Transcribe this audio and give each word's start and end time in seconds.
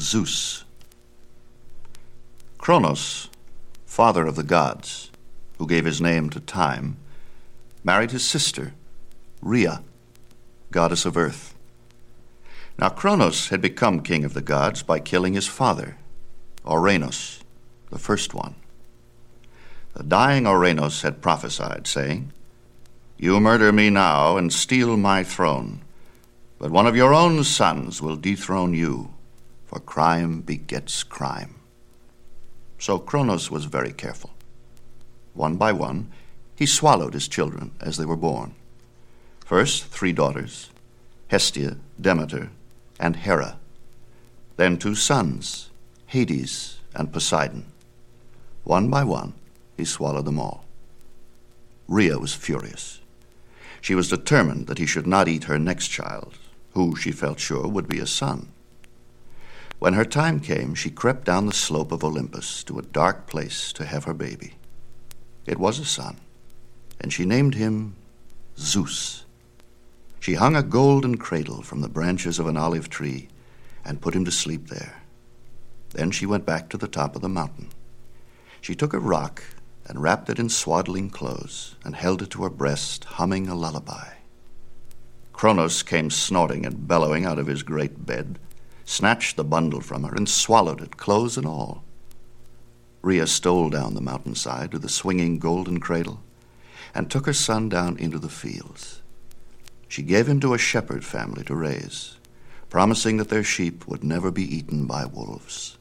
Zeus. 0.00 0.64
Kronos, 2.56 3.28
father 3.84 4.26
of 4.26 4.34
the 4.34 4.42
gods, 4.42 5.10
who 5.58 5.66
gave 5.66 5.84
his 5.84 6.00
name 6.00 6.30
to 6.30 6.40
time, 6.40 6.96
married 7.84 8.10
his 8.10 8.24
sister, 8.24 8.72
Rhea, 9.42 9.82
goddess 10.70 11.04
of 11.04 11.16
earth. 11.16 11.54
Now 12.78 12.88
Kronos 12.88 13.48
had 13.48 13.60
become 13.60 14.00
king 14.00 14.24
of 14.24 14.32
the 14.32 14.40
gods 14.40 14.82
by 14.82 15.00
killing 15.00 15.34
his 15.34 15.46
father, 15.46 15.98
Ouranos, 16.64 17.40
the 17.90 17.98
first 17.98 18.32
one. 18.32 18.54
The 19.94 20.02
dying 20.02 20.44
Ouranos 20.44 21.02
had 21.02 21.20
prophesied, 21.20 21.86
saying, 21.86 22.32
You 23.18 23.38
murder 23.38 23.70
me 23.70 23.90
now 23.90 24.38
and 24.38 24.50
steal 24.50 24.96
my 24.96 25.24
throne, 25.24 25.82
but 26.58 26.70
one 26.70 26.86
of 26.86 26.96
your 26.96 27.12
own 27.12 27.44
sons 27.44 28.00
will 28.00 28.16
dethrone 28.16 28.72
you, 28.72 29.12
for 29.70 29.78
crime 29.78 30.40
begets 30.40 31.04
crime. 31.04 31.54
So 32.80 32.98
Kronos 32.98 33.52
was 33.52 33.66
very 33.66 33.92
careful. 33.92 34.30
One 35.32 35.54
by 35.54 35.70
one, 35.70 36.10
he 36.56 36.66
swallowed 36.66 37.14
his 37.14 37.28
children 37.28 37.70
as 37.80 37.96
they 37.96 38.04
were 38.04 38.16
born. 38.16 38.56
First, 39.46 39.84
three 39.84 40.12
daughters 40.12 40.70
Hestia, 41.28 41.76
Demeter, 42.00 42.50
and 42.98 43.14
Hera. 43.14 43.60
Then 44.56 44.76
two 44.76 44.96
sons, 44.96 45.70
Hades 46.06 46.80
and 46.96 47.12
Poseidon. 47.12 47.64
One 48.64 48.90
by 48.90 49.04
one, 49.04 49.34
he 49.76 49.84
swallowed 49.84 50.24
them 50.24 50.40
all. 50.40 50.64
Rhea 51.86 52.18
was 52.18 52.34
furious. 52.34 53.00
She 53.80 53.94
was 53.94 54.08
determined 54.08 54.66
that 54.66 54.78
he 54.78 54.86
should 54.86 55.06
not 55.06 55.28
eat 55.28 55.44
her 55.44 55.60
next 55.60 55.86
child, 55.86 56.34
who 56.72 56.96
she 56.96 57.12
felt 57.12 57.38
sure 57.38 57.68
would 57.68 57.86
be 57.86 58.00
a 58.00 58.06
son. 58.06 58.48
When 59.80 59.94
her 59.94 60.04
time 60.04 60.40
came, 60.40 60.74
she 60.74 60.90
crept 60.90 61.24
down 61.24 61.46
the 61.46 61.54
slope 61.54 61.90
of 61.90 62.04
Olympus 62.04 62.62
to 62.64 62.78
a 62.78 62.82
dark 62.82 63.26
place 63.26 63.72
to 63.72 63.86
have 63.86 64.04
her 64.04 64.12
baby. 64.12 64.56
It 65.46 65.58
was 65.58 65.78
a 65.78 65.86
son, 65.86 66.18
and 67.00 67.10
she 67.10 67.24
named 67.24 67.54
him 67.54 67.96
Zeus. 68.58 69.24
She 70.20 70.34
hung 70.34 70.54
a 70.54 70.62
golden 70.62 71.16
cradle 71.16 71.62
from 71.62 71.80
the 71.80 71.88
branches 71.88 72.38
of 72.38 72.46
an 72.46 72.58
olive 72.58 72.90
tree 72.90 73.28
and 73.82 74.02
put 74.02 74.14
him 74.14 74.26
to 74.26 74.30
sleep 74.30 74.68
there. 74.68 75.00
Then 75.92 76.10
she 76.10 76.26
went 76.26 76.44
back 76.44 76.68
to 76.68 76.76
the 76.76 76.86
top 76.86 77.16
of 77.16 77.22
the 77.22 77.30
mountain. 77.30 77.70
She 78.60 78.74
took 78.74 78.92
a 78.92 78.98
rock 78.98 79.42
and 79.86 80.02
wrapped 80.02 80.28
it 80.28 80.38
in 80.38 80.50
swaddling 80.50 81.08
clothes 81.08 81.76
and 81.86 81.96
held 81.96 82.20
it 82.20 82.28
to 82.32 82.42
her 82.42 82.50
breast, 82.50 83.04
humming 83.04 83.48
a 83.48 83.54
lullaby. 83.54 84.08
Kronos 85.32 85.82
came 85.82 86.10
snorting 86.10 86.66
and 86.66 86.86
bellowing 86.86 87.24
out 87.24 87.38
of 87.38 87.46
his 87.46 87.62
great 87.62 88.04
bed, 88.04 88.38
snatched 88.90 89.36
the 89.36 89.44
bundle 89.44 89.80
from 89.80 90.02
her, 90.02 90.12
and 90.12 90.28
swallowed 90.28 90.80
it, 90.80 90.96
clothes 90.96 91.36
and 91.36 91.46
all. 91.46 91.84
Rhea 93.02 93.28
stole 93.28 93.70
down 93.70 93.94
the 93.94 94.00
mountainside 94.00 94.72
to 94.72 94.80
the 94.80 94.88
swinging 94.88 95.38
golden 95.38 95.78
cradle 95.78 96.20
and 96.92 97.08
took 97.08 97.26
her 97.26 97.32
son 97.32 97.68
down 97.68 97.96
into 97.98 98.18
the 98.18 98.28
fields. 98.28 99.00
She 99.86 100.02
gave 100.02 100.26
him 100.26 100.40
to 100.40 100.54
a 100.54 100.58
shepherd 100.58 101.04
family 101.04 101.44
to 101.44 101.54
raise, 101.54 102.16
promising 102.68 103.16
that 103.18 103.28
their 103.28 103.44
sheep 103.44 103.86
would 103.86 104.02
never 104.02 104.32
be 104.32 104.42
eaten 104.42 104.86
by 104.86 105.06
wolves. 105.06 105.78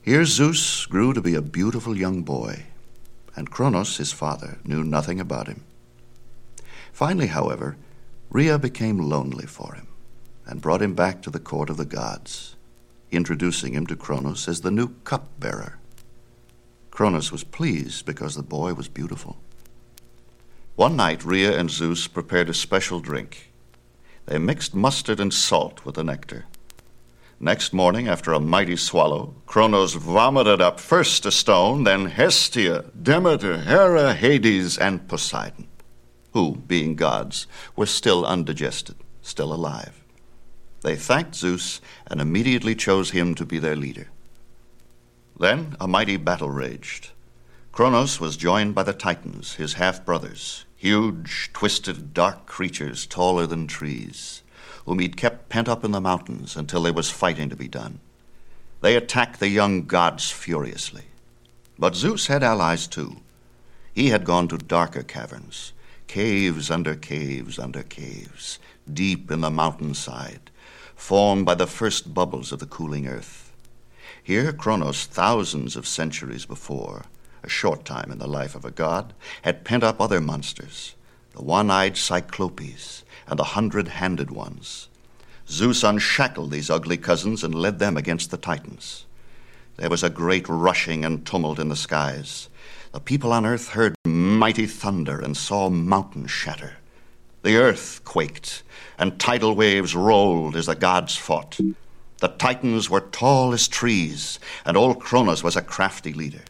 Here 0.00 0.24
Zeus 0.24 0.86
grew 0.86 1.12
to 1.12 1.20
be 1.20 1.34
a 1.34 1.42
beautiful 1.42 1.98
young 1.98 2.22
boy, 2.22 2.64
and 3.36 3.50
Kronos, 3.50 3.98
his 3.98 4.10
father, 4.10 4.56
knew 4.64 4.84
nothing 4.84 5.20
about 5.20 5.48
him. 5.48 5.64
Finally, 6.92 7.26
however, 7.26 7.76
Rhea 8.30 8.58
became 8.58 8.98
lonely 8.98 9.46
for 9.46 9.74
him 9.74 9.88
and 10.46 10.60
brought 10.60 10.82
him 10.82 10.94
back 10.94 11.22
to 11.22 11.30
the 11.30 11.40
court 11.40 11.70
of 11.70 11.76
the 11.76 11.84
gods, 11.84 12.56
introducing 13.10 13.74
him 13.74 13.86
to 13.86 13.96
Kronos 13.96 14.48
as 14.48 14.60
the 14.60 14.70
new 14.70 14.88
cupbearer. 15.04 15.78
Kronos 16.90 17.32
was 17.32 17.44
pleased 17.44 18.06
because 18.06 18.34
the 18.34 18.42
boy 18.42 18.74
was 18.74 18.88
beautiful. 18.88 19.38
One 20.76 20.96
night, 20.96 21.24
Rhea 21.24 21.58
and 21.58 21.70
Zeus 21.70 22.06
prepared 22.06 22.48
a 22.48 22.54
special 22.54 23.00
drink. 23.00 23.52
They 24.26 24.38
mixed 24.38 24.74
mustard 24.74 25.20
and 25.20 25.32
salt 25.32 25.84
with 25.84 25.96
the 25.96 26.04
nectar. 26.04 26.46
Next 27.40 27.72
morning, 27.72 28.08
after 28.08 28.32
a 28.32 28.40
mighty 28.40 28.76
swallow, 28.76 29.34
Kronos 29.46 29.94
vomited 29.94 30.60
up 30.60 30.78
first 30.78 31.26
a 31.26 31.30
stone, 31.30 31.84
then 31.84 32.06
Hestia, 32.06 32.84
Demeter, 33.00 33.58
Hera, 33.58 34.14
Hades, 34.14 34.78
and 34.78 35.06
Poseidon, 35.08 35.66
who, 36.32 36.56
being 36.56 36.94
gods, 36.94 37.46
were 37.76 37.86
still 37.86 38.24
undigested, 38.24 38.96
still 39.20 39.52
alive. 39.52 40.03
They 40.84 40.96
thanked 40.96 41.34
Zeus 41.34 41.80
and 42.06 42.20
immediately 42.20 42.74
chose 42.74 43.12
him 43.12 43.34
to 43.36 43.46
be 43.46 43.58
their 43.58 43.74
leader. 43.74 44.08
Then 45.40 45.76
a 45.80 45.88
mighty 45.88 46.18
battle 46.18 46.50
raged. 46.50 47.08
Kronos 47.72 48.20
was 48.20 48.36
joined 48.36 48.74
by 48.74 48.82
the 48.82 48.92
Titans, 48.92 49.54
his 49.54 49.72
half 49.72 50.04
brothers, 50.04 50.66
huge, 50.76 51.50
twisted, 51.54 52.12
dark 52.12 52.44
creatures 52.44 53.06
taller 53.06 53.46
than 53.46 53.66
trees, 53.66 54.42
whom 54.84 54.98
he'd 54.98 55.16
kept 55.16 55.48
pent 55.48 55.70
up 55.70 55.84
in 55.84 55.92
the 55.92 56.02
mountains 56.02 56.54
until 56.54 56.82
there 56.82 56.92
was 56.92 57.10
fighting 57.10 57.48
to 57.48 57.56
be 57.56 57.66
done. 57.66 58.00
They 58.82 58.94
attacked 58.94 59.40
the 59.40 59.48
young 59.48 59.86
gods 59.86 60.30
furiously. 60.30 61.04
But 61.78 61.96
Zeus 61.96 62.26
had 62.26 62.42
allies 62.42 62.86
too. 62.86 63.22
He 63.94 64.10
had 64.10 64.26
gone 64.26 64.48
to 64.48 64.58
darker 64.58 65.02
caverns, 65.02 65.72
caves 66.08 66.70
under 66.70 66.94
caves 66.94 67.58
under 67.58 67.82
caves, 67.82 68.58
deep 68.92 69.30
in 69.30 69.40
the 69.40 69.50
mountainside, 69.50 70.50
formed 71.04 71.44
by 71.44 71.54
the 71.54 71.66
first 71.66 72.14
bubbles 72.14 72.50
of 72.50 72.60
the 72.60 72.66
cooling 72.66 73.06
earth. 73.06 73.52
Here 74.22 74.54
Kronos, 74.54 75.04
thousands 75.04 75.76
of 75.76 75.86
centuries 75.86 76.46
before, 76.46 77.04
a 77.42 77.48
short 77.50 77.84
time 77.84 78.10
in 78.10 78.16
the 78.16 78.26
life 78.26 78.54
of 78.54 78.64
a 78.64 78.70
god, 78.70 79.12
had 79.42 79.66
pent 79.66 79.84
up 79.84 80.00
other 80.00 80.18
monsters, 80.18 80.94
the 81.36 81.42
one 81.42 81.70
eyed 81.70 81.98
Cyclopes 81.98 83.04
and 83.28 83.38
the 83.38 83.52
hundred 83.52 83.88
handed 83.88 84.30
ones. 84.30 84.88
Zeus 85.46 85.84
unshackled 85.84 86.50
these 86.50 86.70
ugly 86.70 86.96
cousins 86.96 87.44
and 87.44 87.54
led 87.54 87.78
them 87.80 87.98
against 87.98 88.30
the 88.30 88.38
Titans. 88.38 89.04
There 89.76 89.90
was 89.90 90.02
a 90.02 90.08
great 90.08 90.48
rushing 90.48 91.04
and 91.04 91.26
tumult 91.26 91.58
in 91.58 91.68
the 91.68 91.76
skies. 91.76 92.48
The 92.92 93.00
people 93.00 93.30
on 93.30 93.44
earth 93.44 93.68
heard 93.68 93.94
mighty 94.06 94.64
thunder 94.64 95.20
and 95.20 95.36
saw 95.36 95.68
mountains 95.68 96.30
shatter. 96.30 96.78
The 97.44 97.58
earth 97.58 98.00
quaked, 98.06 98.62
and 98.98 99.20
tidal 99.20 99.54
waves 99.54 99.94
rolled 99.94 100.56
as 100.56 100.64
the 100.64 100.74
gods 100.74 101.14
fought. 101.14 101.60
The 102.20 102.28
Titans 102.28 102.88
were 102.88 103.02
tall 103.02 103.52
as 103.52 103.68
trees, 103.68 104.38
and 104.64 104.78
old 104.78 104.98
Kronos 104.98 105.44
was 105.44 105.54
a 105.54 105.60
crafty 105.60 106.14
leader. 106.14 106.40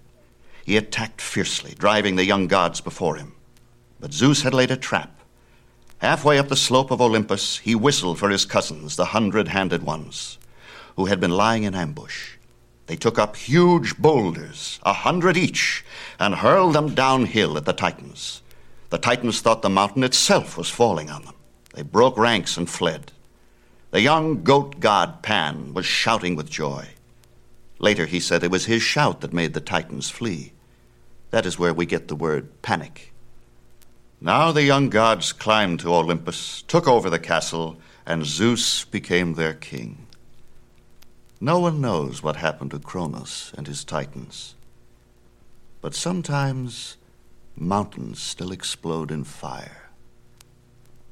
He 0.65 0.77
attacked 0.77 1.21
fiercely, 1.21 1.75
driving 1.77 2.15
the 2.15 2.25
young 2.25 2.47
gods 2.47 2.81
before 2.81 3.17
him. 3.17 3.35
But 3.99 4.15
Zeus 4.15 4.43
had 4.43 4.55
laid 4.55 4.71
a 4.71 4.77
trap. 4.77 5.19
Halfway 5.99 6.39
up 6.39 6.47
the 6.47 6.55
slope 6.55 6.93
of 6.93 7.01
Olympus, 7.01 7.59
he 7.59 7.75
whistled 7.75 8.21
for 8.21 8.31
his 8.31 8.45
cousins, 8.45 8.95
the 8.95 9.07
hundred 9.07 9.49
handed 9.49 9.83
ones, 9.83 10.39
who 10.95 11.07
had 11.07 11.19
been 11.19 11.33
lying 11.33 11.65
in 11.65 11.75
ambush. 11.75 12.37
They 12.87 12.95
took 12.95 13.19
up 13.19 13.35
huge 13.35 13.99
boulders, 13.99 14.79
a 14.85 14.93
hundred 14.93 15.37
each, 15.37 15.85
and 16.21 16.37
hurled 16.37 16.77
them 16.77 16.95
downhill 16.95 17.57
at 17.57 17.65
the 17.65 17.73
Titans. 17.73 18.43
The 18.95 18.99
Titans 18.99 19.41
thought 19.41 19.63
the 19.63 19.69
mountain 19.69 20.05
itself 20.05 20.57
was 20.57 20.71
falling 20.71 21.11
on 21.11 21.25
them. 21.25 21.35
They 21.75 21.83
broke 21.83 22.17
ranks 22.17 22.57
and 22.57 22.71
fled. 22.71 23.11
The 23.91 24.01
young 24.01 24.45
goat 24.45 24.79
god 24.79 25.21
Pan 25.21 25.75
was 25.75 25.85
shouting 25.85 26.37
with 26.37 26.49
joy. 26.49 26.91
Later, 27.81 28.07
he 28.07 28.21
said 28.21 28.45
it 28.45 28.53
was 28.53 28.67
his 28.67 28.85
shout 28.85 29.21
that 29.23 29.33
made 29.33 29.53
the 29.53 29.61
Titans 29.61 30.11
flee. 30.11 30.53
That 31.33 31.45
is 31.45 31.59
where 31.59 31.75
we 31.75 31.87
get 31.87 32.07
the 32.07 32.15
word 32.15 32.63
panic. 32.63 33.13
Now 34.21 34.53
the 34.53 34.63
young 34.63 34.91
gods 34.91 35.33
climbed 35.33 35.81
to 35.81 35.93
Olympus, 35.93 36.63
took 36.63 36.87
over 36.87 37.11
the 37.11 37.19
castle, 37.19 37.77
and 38.07 38.25
Zeus 38.25 38.85
became 38.85 39.35
their 39.35 39.55
king. 39.55 40.07
No 41.41 41.59
one 41.59 41.81
knows 41.81 42.23
what 42.23 42.37
happened 42.37 42.71
to 42.71 42.79
Kronos 42.79 43.53
and 43.59 43.67
his 43.67 43.83
Titans. 43.83 44.55
But 45.81 45.97
sometimes 45.97 46.97
mountains 47.57 48.21
still 48.21 48.53
explode 48.53 49.11
in 49.11 49.25
fire, 49.25 49.91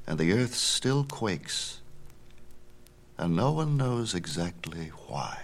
and 0.05 0.19
the 0.19 0.33
earth 0.33 0.55
still 0.55 1.03
quakes, 1.03 1.81
and 3.17 3.35
no 3.35 3.51
one 3.51 3.77
knows 3.77 4.13
exactly 4.13 4.91
why. 5.07 5.39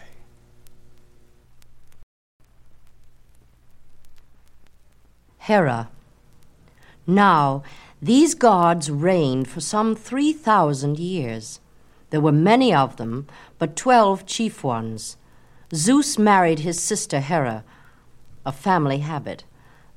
Hera. 5.39 5.89
Now, 7.07 7.63
these 8.01 8.35
gods 8.35 8.91
reigned 8.91 9.47
for 9.47 9.61
some 9.61 9.95
3,000 9.95 10.99
years. 10.99 11.59
There 12.11 12.21
were 12.21 12.31
many 12.31 12.73
of 12.73 12.97
them, 12.97 13.27
but 13.57 13.75
twelve 13.75 14.25
chief 14.25 14.63
ones. 14.63 15.17
Zeus 15.73 16.17
married 16.17 16.59
his 16.59 16.79
sister 16.79 17.19
Hera, 17.19 17.63
a 18.45 18.51
family 18.51 18.99
habit. 18.99 19.43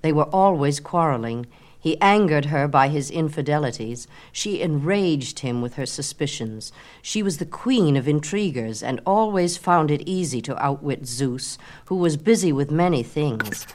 They 0.02 0.12
were 0.12 0.24
always 0.24 0.80
quarreling. 0.80 1.46
He 1.80 2.00
angered 2.00 2.46
her 2.46 2.68
by 2.68 2.88
his 2.88 3.10
infidelities. 3.10 4.06
She 4.30 4.60
enraged 4.60 5.40
him 5.40 5.60
with 5.62 5.74
her 5.74 5.86
suspicions. 5.86 6.72
She 7.00 7.22
was 7.22 7.38
the 7.38 7.46
queen 7.46 7.96
of 7.96 8.06
intriguers 8.06 8.82
and 8.82 9.00
always 9.04 9.56
found 9.56 9.90
it 9.90 10.02
easy 10.06 10.40
to 10.42 10.64
outwit 10.64 11.06
Zeus, 11.06 11.58
who 11.86 11.96
was 11.96 12.16
busy 12.16 12.52
with 12.52 12.70
many 12.70 13.02
things. 13.02 13.66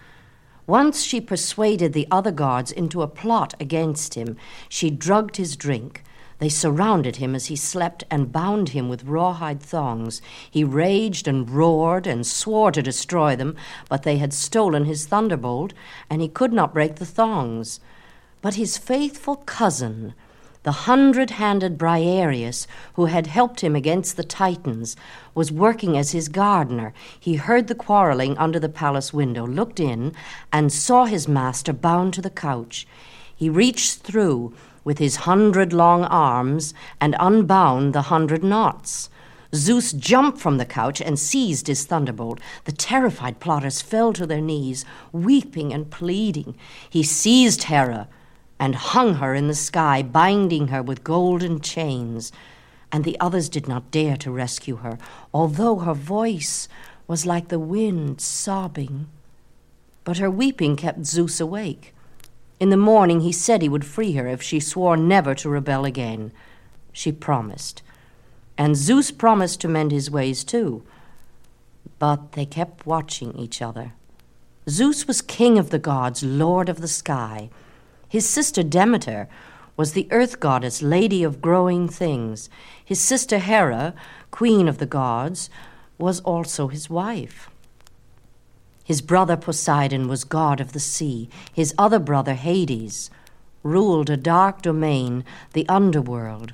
Once 0.67 1.01
she 1.01 1.19
persuaded 1.19 1.93
the 1.93 2.07
other 2.11 2.31
gods 2.31 2.71
into 2.71 3.01
a 3.01 3.07
plot 3.07 3.53
against 3.59 4.13
him. 4.15 4.37
She 4.67 4.89
drugged 4.89 5.37
his 5.37 5.55
drink. 5.55 6.03
They 6.39 6.49
surrounded 6.49 7.15
him 7.15 7.33
as 7.33 7.47
he 7.47 7.55
slept 7.55 8.03
and 8.11 8.31
bound 8.31 8.69
him 8.69 8.89
with 8.89 9.05
rawhide 9.05 9.61
thongs. 9.61 10.21
He 10.49 10.63
raged 10.63 11.27
and 11.27 11.49
roared 11.49 12.05
and 12.05 12.27
swore 12.27 12.71
to 12.71 12.83
destroy 12.83 13.35
them, 13.35 13.55
but 13.89 14.03
they 14.03 14.17
had 14.17 14.33
stolen 14.33 14.85
his 14.85 15.07
thunderbolt, 15.07 15.73
and 16.09 16.21
he 16.21 16.27
could 16.27 16.53
not 16.53 16.73
break 16.73 16.97
the 16.97 17.05
thongs. 17.05 17.79
But 18.41 18.53
his 18.53 18.77
faithful 18.77 19.37
cousin, 19.37 20.13
the 20.61 20.83
hundred 20.83 21.31
handed 21.31 21.77
Briareus, 21.77 22.67
who 22.93 23.05
had 23.05 23.25
helped 23.25 23.61
him 23.61 23.75
against 23.75 24.15
the 24.15 24.23
Titans, 24.23 24.95
was 25.33 25.51
working 25.51 25.97
as 25.97 26.11
his 26.11 26.29
gardener. 26.29 26.93
He 27.19 27.35
heard 27.35 27.67
the 27.67 27.73
quarreling 27.73 28.37
under 28.37 28.59
the 28.59 28.69
palace 28.69 29.11
window, 29.11 29.47
looked 29.47 29.79
in, 29.79 30.13
and 30.53 30.71
saw 30.71 31.05
his 31.05 31.27
master 31.27 31.73
bound 31.73 32.13
to 32.13 32.21
the 32.21 32.29
couch. 32.29 32.85
He 33.35 33.49
reached 33.49 34.01
through 34.01 34.53
with 34.87 34.99
his 34.99 35.17
hundred 35.27 35.73
long 35.73 36.05
arms 36.05 36.73
and 37.01 37.13
unbound 37.19 37.91
the 37.91 38.03
hundred 38.03 38.41
knots. 38.41 39.09
Zeus 39.53 39.91
jumped 39.91 40.39
from 40.39 40.55
the 40.55 40.65
couch 40.65 41.01
and 41.01 41.19
seized 41.19 41.67
his 41.67 41.85
thunderbolt. 41.85 42.39
The 42.63 42.71
terrified 42.71 43.41
plotters 43.41 43.81
fell 43.81 44.13
to 44.13 44.25
their 44.25 44.39
knees, 44.39 44.85
weeping 45.11 45.73
and 45.73 45.91
pleading. 45.91 46.55
He 46.89 47.03
seized 47.03 47.63
Hera 47.63 48.07
and 48.61 48.75
hung 48.75 49.15
her 49.15 49.35
in 49.35 49.49
the 49.49 49.55
sky, 49.55 50.03
binding 50.03 50.69
her 50.69 50.81
with 50.81 51.03
golden 51.03 51.59
chains. 51.59 52.31
And 52.89 53.03
the 53.03 53.19
others 53.19 53.49
did 53.49 53.67
not 53.67 53.91
dare 53.91 54.15
to 54.15 54.31
rescue 54.31 54.77
her, 54.77 54.97
although 55.33 55.79
her 55.79 55.93
voice 55.93 56.69
was 57.07 57.25
like 57.25 57.49
the 57.49 57.59
wind 57.59 58.21
sobbing. 58.21 59.09
But 60.05 60.19
her 60.19 60.31
weeping 60.31 60.77
kept 60.77 61.05
Zeus 61.05 61.41
awake. 61.41 61.93
In 62.59 62.69
the 62.69 62.77
morning 62.77 63.21
he 63.21 63.31
said 63.31 63.61
he 63.61 63.69
would 63.69 63.85
free 63.85 64.13
her 64.13 64.27
if 64.27 64.41
she 64.41 64.59
swore 64.59 64.97
never 64.97 65.35
to 65.35 65.49
rebel 65.49 65.85
again. 65.85 66.31
She 66.91 67.11
promised. 67.11 67.83
And 68.57 68.75
Zeus 68.75 69.11
promised 69.11 69.61
to 69.61 69.67
mend 69.67 69.91
his 69.91 70.09
ways 70.09 70.43
too. 70.43 70.83
But 71.99 72.31
they 72.31 72.45
kept 72.45 72.87
watching 72.87 73.35
each 73.37 73.61
other. 73.61 73.93
Zeus 74.67 75.07
was 75.07 75.21
king 75.21 75.57
of 75.57 75.69
the 75.69 75.79
gods, 75.79 76.23
lord 76.23 76.67
of 76.67 76.81
the 76.81 76.87
sky. 76.87 77.49
His 78.09 78.27
sister 78.27 78.63
Demeter 78.63 79.27
was 79.77 79.93
the 79.93 80.07
earth 80.11 80.39
goddess, 80.39 80.81
lady 80.81 81.23
of 81.23 81.41
growing 81.41 81.87
things. 81.87 82.49
His 82.83 82.99
sister 82.99 83.37
Hera, 83.37 83.93
queen 84.31 84.67
of 84.67 84.79
the 84.79 84.87
gods, 84.87 85.49
was 85.99 86.19
also 86.21 86.67
his 86.67 86.89
wife. 86.89 87.49
His 88.87 89.01
brother 89.01 89.35
Poseidon 89.35 90.07
was 90.07 90.23
god 90.23 90.61
of 90.61 90.71
the 90.71 90.79
sea. 90.79 91.27
His 91.51 91.75
other 91.77 91.99
brother, 91.99 92.35
Hades, 92.35 93.09
ruled 93.61 94.09
a 94.09 94.15
dark 94.15 94.61
domain, 94.61 95.25
the 95.51 95.67
underworld, 95.67 96.53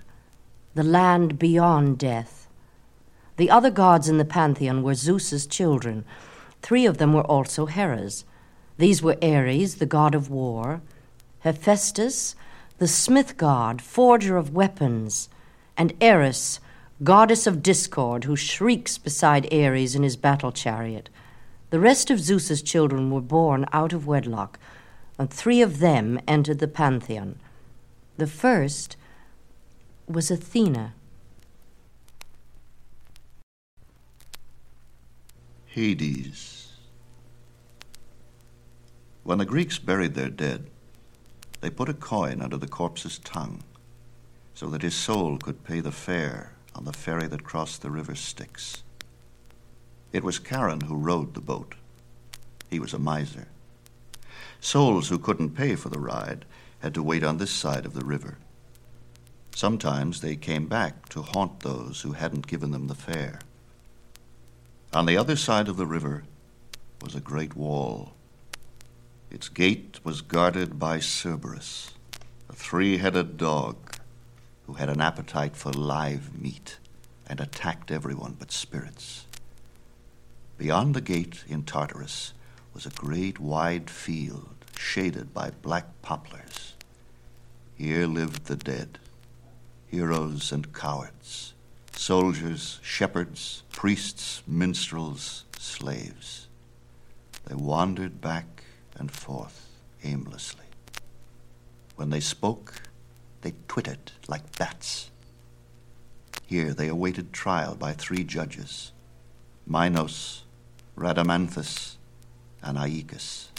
the 0.73 0.81
land 0.81 1.37
beyond 1.37 1.99
death. 1.99 2.47
The 3.37 3.51
other 3.51 3.69
gods 3.69 4.09
in 4.09 4.17
the 4.17 4.25
pantheon 4.25 4.81
were 4.81 4.95
Zeus's 4.95 5.45
children. 5.45 6.05
Three 6.63 6.87
of 6.87 6.97
them 6.97 7.13
were 7.13 7.21
also 7.21 7.67
Hera's. 7.67 8.25
These 8.79 9.03
were 9.03 9.17
Ares, 9.21 9.75
the 9.75 9.85
god 9.85 10.15
of 10.15 10.31
war, 10.31 10.81
Hephaestus, 11.41 12.35
the 12.79 12.87
smith 12.87 13.37
god, 13.37 13.79
forger 13.79 14.37
of 14.37 14.55
weapons, 14.55 15.29
and 15.77 15.93
Eris, 16.01 16.59
goddess 17.03 17.45
of 17.45 17.61
discord, 17.61 18.23
who 18.23 18.35
shrieks 18.35 18.97
beside 18.97 19.53
Ares 19.53 19.93
in 19.93 20.01
his 20.01 20.17
battle 20.17 20.51
chariot. 20.51 21.09
The 21.73 21.79
rest 21.79 22.11
of 22.11 22.19
Zeus's 22.19 22.61
children 22.61 23.09
were 23.09 23.19
born 23.19 23.65
out 23.73 23.93
of 23.93 24.05
wedlock, 24.05 24.59
and 25.17 25.27
three 25.27 25.59
of 25.59 25.79
them 25.79 26.19
entered 26.27 26.59
the 26.59 26.67
pantheon. 26.67 27.39
The 28.15 28.27
first 28.27 28.95
was 30.07 30.29
Athena. 30.29 30.93
Hades. 35.65 36.73
When 39.23 39.39
the 39.39 39.45
Greeks 39.45 39.79
buried 39.79 40.13
their 40.13 40.29
dead, 40.29 40.69
they 41.61 41.71
put 41.71 41.89
a 41.89 41.95
coin 41.95 42.39
under 42.43 42.57
the 42.57 42.67
corpse's 42.67 43.17
tongue 43.17 43.63
so 44.53 44.67
that 44.67 44.83
his 44.83 44.93
soul 44.93 45.39
could 45.39 45.63
pay 45.63 45.79
the 45.79 45.91
fare 45.91 46.53
on 46.75 46.85
the 46.85 46.93
ferry 46.93 47.25
that 47.25 47.43
crossed 47.43 47.81
the 47.81 47.89
river 47.89 48.13
Styx. 48.13 48.82
It 50.13 50.23
was 50.23 50.39
Charon 50.39 50.81
who 50.81 50.95
rowed 50.95 51.33
the 51.33 51.41
boat. 51.41 51.75
He 52.69 52.79
was 52.79 52.93
a 52.93 52.99
miser. 52.99 53.49
Souls 54.61 55.09
who 55.09 55.19
couldn't 55.19 55.57
pay 55.57 55.75
for 55.75 55.89
the 55.89 55.99
ride 55.99 56.45
had 56.79 56.93
to 56.93 57.03
wait 57.03 57.23
on 57.23 57.37
this 57.37 57.51
side 57.51 57.85
of 57.85 57.93
the 57.93 58.05
river. 58.05 58.37
Sometimes 59.53 60.21
they 60.21 60.37
came 60.37 60.67
back 60.67 61.09
to 61.09 61.21
haunt 61.21 61.59
those 61.59 62.01
who 62.01 62.13
hadn't 62.13 62.47
given 62.47 62.71
them 62.71 62.87
the 62.87 62.95
fare. 62.95 63.41
On 64.93 65.05
the 65.05 65.17
other 65.17 65.35
side 65.35 65.67
of 65.67 65.75
the 65.75 65.85
river 65.85 66.23
was 67.01 67.15
a 67.15 67.19
great 67.19 67.55
wall 67.55 68.13
its 69.33 69.49
gate 69.49 69.99
was 70.03 70.21
guarded 70.21 70.77
by 70.77 70.99
Cerberus, 70.99 71.89
a 72.47 72.53
three 72.53 72.97
headed 72.97 73.35
dog 73.35 73.95
who 74.67 74.73
had 74.73 74.89
an 74.89 75.01
appetite 75.01 75.55
for 75.55 75.71
live 75.71 76.39
meat 76.39 76.77
and 77.25 77.39
attacked 77.39 77.89
everyone 77.89 78.35
but 78.37 78.51
spirits. 78.51 79.25
Beyond 80.57 80.93
the 80.93 81.01
gate 81.01 81.43
in 81.47 81.63
Tartarus 81.63 82.33
was 82.73 82.85
a 82.85 82.91
great 82.91 83.39
wide 83.39 83.89
field 83.89 84.55
shaded 84.77 85.33
by 85.33 85.51
black 85.61 86.01
poplars. 86.01 86.75
Here 87.75 88.05
lived 88.05 88.45
the 88.45 88.55
dead, 88.55 88.99
heroes 89.87 90.51
and 90.51 90.71
cowards, 90.71 91.53
soldiers, 91.91 92.79
shepherds, 92.83 93.63
priests, 93.71 94.43
minstrels, 94.47 95.45
slaves. 95.57 96.47
They 97.45 97.55
wandered 97.55 98.21
back 98.21 98.63
and 98.95 99.11
forth 99.11 99.67
aimlessly. 100.03 100.65
When 101.95 102.09
they 102.09 102.19
spoke, 102.19 102.81
they 103.41 103.53
twittered 103.67 104.11
like 104.27 104.57
bats. 104.57 105.09
Here 106.45 106.73
they 106.73 106.87
awaited 106.87 107.33
trial 107.33 107.75
by 107.75 107.93
three 107.93 108.23
judges 108.23 108.91
Minos, 109.65 110.43
Rhadamanthus, 110.95 111.95
and 112.61 112.77
Aeacus. 112.77 113.49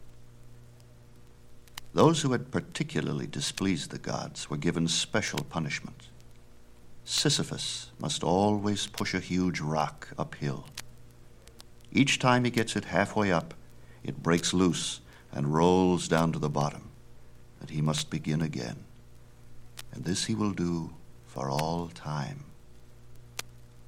Those 1.93 2.23
who 2.23 2.33
had 2.33 2.50
particularly 2.50 3.26
displeased 3.26 3.91
the 3.91 3.99
gods 3.99 4.49
were 4.50 4.57
given 4.57 4.88
special 4.88 5.45
punishment. 5.45 6.09
Sisyphus 7.05 7.91
must 7.99 8.25
always 8.25 8.87
push 8.87 9.14
a 9.14 9.21
huge 9.21 9.61
rock 9.61 10.09
uphill. 10.19 10.67
Each 11.93 12.19
time 12.19 12.45
he 12.45 12.50
gets 12.50 12.76
it 12.76 12.87
halfway 12.87 13.31
up, 13.31 13.55
it 14.03 14.23
breaks 14.23 14.55
loose 14.55 15.00
and 15.33 15.55
rolls 15.55 16.09
down 16.09 16.33
to 16.33 16.38
the 16.38 16.49
bottom, 16.49 16.91
and 17.61 17.71
he 17.71 17.83
must 17.83 18.11
begin 18.11 18.41
again. 18.41 18.85
And 19.93 20.05
this 20.05 20.25
he 20.25 20.35
will 20.35 20.53
do 20.53 20.95
for 21.26 21.50
all 21.50 21.88
time. 21.95 22.45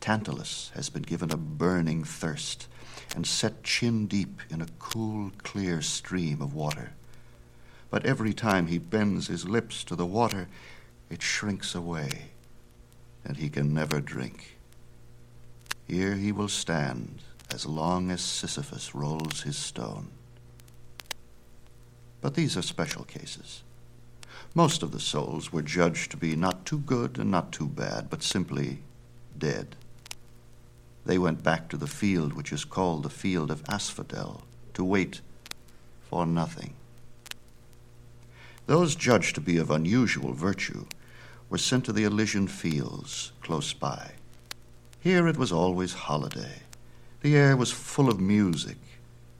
Tantalus 0.01 0.71
has 0.75 0.89
been 0.89 1.03
given 1.03 1.33
a 1.33 1.37
burning 1.37 2.05
thirst 2.05 2.69
and 3.15 3.27
set 3.27 3.63
chin 3.63 4.07
deep 4.07 4.41
in 4.51 4.61
a 4.61 4.69
cool, 4.79 5.31
clear 5.43 5.81
stream 5.83 6.41
of 6.43 6.55
water. 6.55 6.93
But 7.91 8.05
every 8.05 8.35
time 8.35 8.67
he 8.67 8.79
bends 8.79 9.29
his 9.29 9.49
lips 9.49 9.85
to 9.85 9.97
the 9.97 10.07
water, 10.07 10.49
it 11.09 11.23
shrinks 11.23 11.75
away, 11.75 12.31
and 13.25 13.37
he 13.37 13.49
can 13.49 13.73
never 13.73 14.01
drink. 14.01 14.57
Here 15.87 16.15
he 16.15 16.33
will 16.33 16.49
stand 16.49 17.23
as 17.53 17.65
long 17.65 18.11
as 18.11 18.21
Sisyphus 18.21 18.95
rolls 18.95 19.43
his 19.43 19.57
stone. 19.57 20.09
But 22.21 22.35
these 22.35 22.57
are 22.57 22.63
special 22.63 23.05
cases. 23.05 23.63
Most 24.55 24.83
of 24.83 24.91
the 24.91 25.01
souls 25.01 25.53
were 25.53 25.63
judged 25.63 26.11
to 26.11 26.17
be 26.17 26.35
not 26.35 26.67
too 26.67 26.79
good 26.79 27.19
and 27.19 27.31
not 27.31 27.53
too 27.53 27.69
bad, 27.69 28.11
but 28.11 28.23
simply 28.23 28.81
dead. 29.39 29.77
They 31.07 31.19
went 31.19 31.43
back 31.43 31.69
to 31.71 31.77
the 31.77 31.87
field 31.87 32.35
which 32.35 32.53
is 32.53 32.65
called 32.65 33.03
the 33.03 33.09
field 33.09 33.51
of 33.51 33.65
asphodel 33.69 34.43
to 34.75 34.85
wait 34.85 35.23
for 36.11 36.27
nothing. 36.27 36.75
Those 38.67 38.95
judged 38.95 39.37
to 39.37 39.41
be 39.41 39.57
of 39.57 39.71
unusual 39.71 40.35
virtue 40.35 40.85
were 41.49 41.59
sent 41.59 41.85
to 41.87 41.93
the 41.93 42.05
Elysian 42.05 42.49
fields 42.49 43.33
close 43.41 43.73
by. 43.73 44.13
Here 45.01 45.27
it 45.27 45.39
was 45.39 45.53
always 45.53 45.95
holiday. 45.95 46.63
The 47.23 47.37
air 47.37 47.57
was 47.57 47.71
full 47.71 48.11
of 48.11 48.21
music 48.21 48.77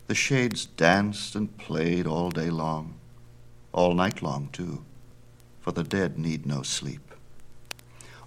the 0.07 0.15
shades 0.15 0.67
danced 0.67 1.35
and 1.35 1.57
played 1.59 2.07
all 2.07 2.31
day 2.31 2.51
long. 2.51 2.95
all 3.73 3.93
night 3.93 4.23
long, 4.23 4.49
too, 4.53 4.83
for 5.61 5.71
the 5.71 5.83
dead 5.83 6.17
need 6.17 6.47
no 6.47 6.63
sleep. 6.63 7.06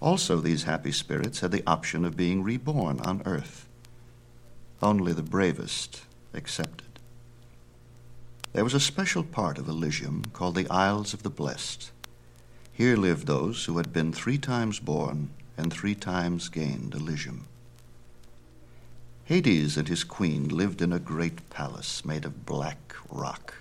Also, 0.02 0.38
these 0.38 0.64
happy 0.64 0.92
spirits 0.92 1.42
had 1.42 1.52
the 1.52 1.64
option 1.68 2.06
of 2.06 2.16
being 2.16 2.42
reborn 2.42 3.00
on 3.02 3.22
earth. 3.26 3.68
Only 4.82 5.12
the 5.12 5.24
bravest 5.24 6.04
accepted. 6.34 7.00
There 8.54 8.64
was 8.64 8.74
a 8.74 8.80
special 8.80 9.24
part 9.24 9.58
of 9.58 9.68
Elysium 9.68 10.24
called 10.34 10.56
the 10.56 10.70
Isles 10.70 11.14
of 11.14 11.24
the 11.24 11.30
Blessed. 11.30 11.92
Here 12.72 12.96
lived 12.96 13.28
those 13.28 13.66
who 13.66 13.78
had 13.78 13.92
been 13.92 14.14
three 14.14 14.38
times 14.38 14.80
born 14.80 15.30
and 15.58 15.72
three 15.72 15.96
times 15.96 16.48
gained 16.48 16.94
Elysium. 16.94 17.46
Hades 19.26 19.78
and 19.78 19.88
his 19.88 20.04
queen 20.04 20.48
lived 20.48 20.82
in 20.82 20.94
a 20.94 20.98
great 20.98 21.50
palace 21.50 22.04
made 22.06 22.26
of 22.26 22.46
black 22.46 22.96
rock. 23.12 23.54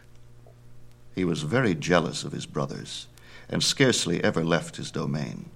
He 1.15 1.25
was 1.25 1.43
very 1.43 1.75
jealous 1.75 2.23
of 2.23 2.33
his 2.33 2.47
brothers 2.47 3.09
and 3.51 3.63
scarcely 3.63 4.23
ever 4.23 4.45
left 4.45 4.77
his 4.77 4.91
domain. 4.91 5.51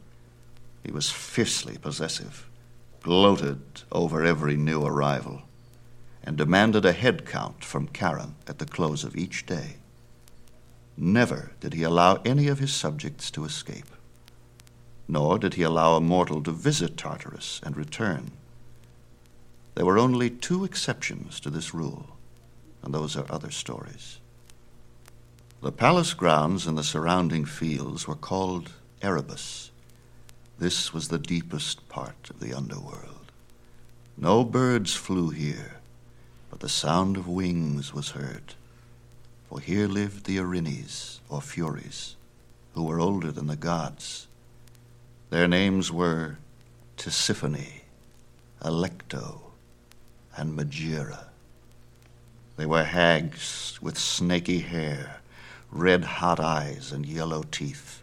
He 0.84 0.90
was 0.90 1.10
fiercely 1.10 1.78
possessive, 1.78 2.48
gloated 3.02 3.82
over 3.90 4.24
every 4.24 4.56
new 4.56 4.84
arrival, 4.84 5.42
and 6.22 6.36
demanded 6.36 6.84
a 6.84 6.92
head 6.92 7.26
count 7.26 7.64
from 7.64 7.90
Charon 7.92 8.36
at 8.46 8.58
the 8.58 8.66
close 8.66 9.04
of 9.04 9.16
each 9.16 9.46
day. 9.46 9.76
Never 10.96 11.52
did 11.60 11.74
he 11.74 11.82
allow 11.82 12.20
any 12.24 12.48
of 12.48 12.58
his 12.58 12.72
subjects 12.72 13.30
to 13.32 13.44
escape, 13.44 13.90
nor 15.08 15.38
did 15.38 15.54
he 15.54 15.62
allow 15.62 15.96
a 15.96 16.00
mortal 16.00 16.42
to 16.42 16.52
visit 16.52 16.96
Tartarus 16.96 17.60
and 17.64 17.76
return. 17.76 18.30
There 19.74 19.86
were 19.86 19.98
only 19.98 20.30
two 20.30 20.64
exceptions 20.64 21.40
to 21.40 21.50
this 21.50 21.72
rule, 21.72 22.16
and 22.82 22.92
those 22.92 23.16
are 23.16 23.26
other 23.30 23.50
stories. 23.50 24.18
The 25.62 25.72
palace 25.72 26.12
grounds 26.12 26.66
and 26.66 26.76
the 26.76 26.84
surrounding 26.84 27.46
fields 27.46 28.06
were 28.06 28.16
called 28.16 28.72
Erebus. 29.00 29.71
This 30.62 30.94
was 30.94 31.08
the 31.08 31.18
deepest 31.18 31.88
part 31.88 32.30
of 32.30 32.38
the 32.38 32.54
underworld. 32.54 33.32
No 34.16 34.44
birds 34.44 34.94
flew 34.94 35.30
here, 35.30 35.80
but 36.50 36.60
the 36.60 36.68
sound 36.68 37.16
of 37.16 37.26
wings 37.26 37.92
was 37.92 38.10
heard 38.10 38.54
for 39.48 39.58
here 39.58 39.88
lived 39.88 40.24
the 40.24 40.36
Erinyes, 40.36 41.18
or 41.28 41.42
Furies, 41.42 42.14
who 42.74 42.84
were 42.84 43.00
older 43.00 43.32
than 43.32 43.48
the 43.48 43.56
gods. 43.56 44.28
Their 45.30 45.48
names 45.48 45.90
were 45.90 46.38
Tisiphone, 46.96 47.82
Alecto, 48.62 49.40
and 50.36 50.56
Megaera. 50.56 51.24
They 52.56 52.66
were 52.66 52.84
hags 52.84 53.80
with 53.82 53.98
snaky 53.98 54.60
hair, 54.60 55.16
red 55.72 56.04
hot 56.04 56.38
eyes, 56.38 56.92
and 56.92 57.04
yellow 57.04 57.42
teeth. 57.50 58.01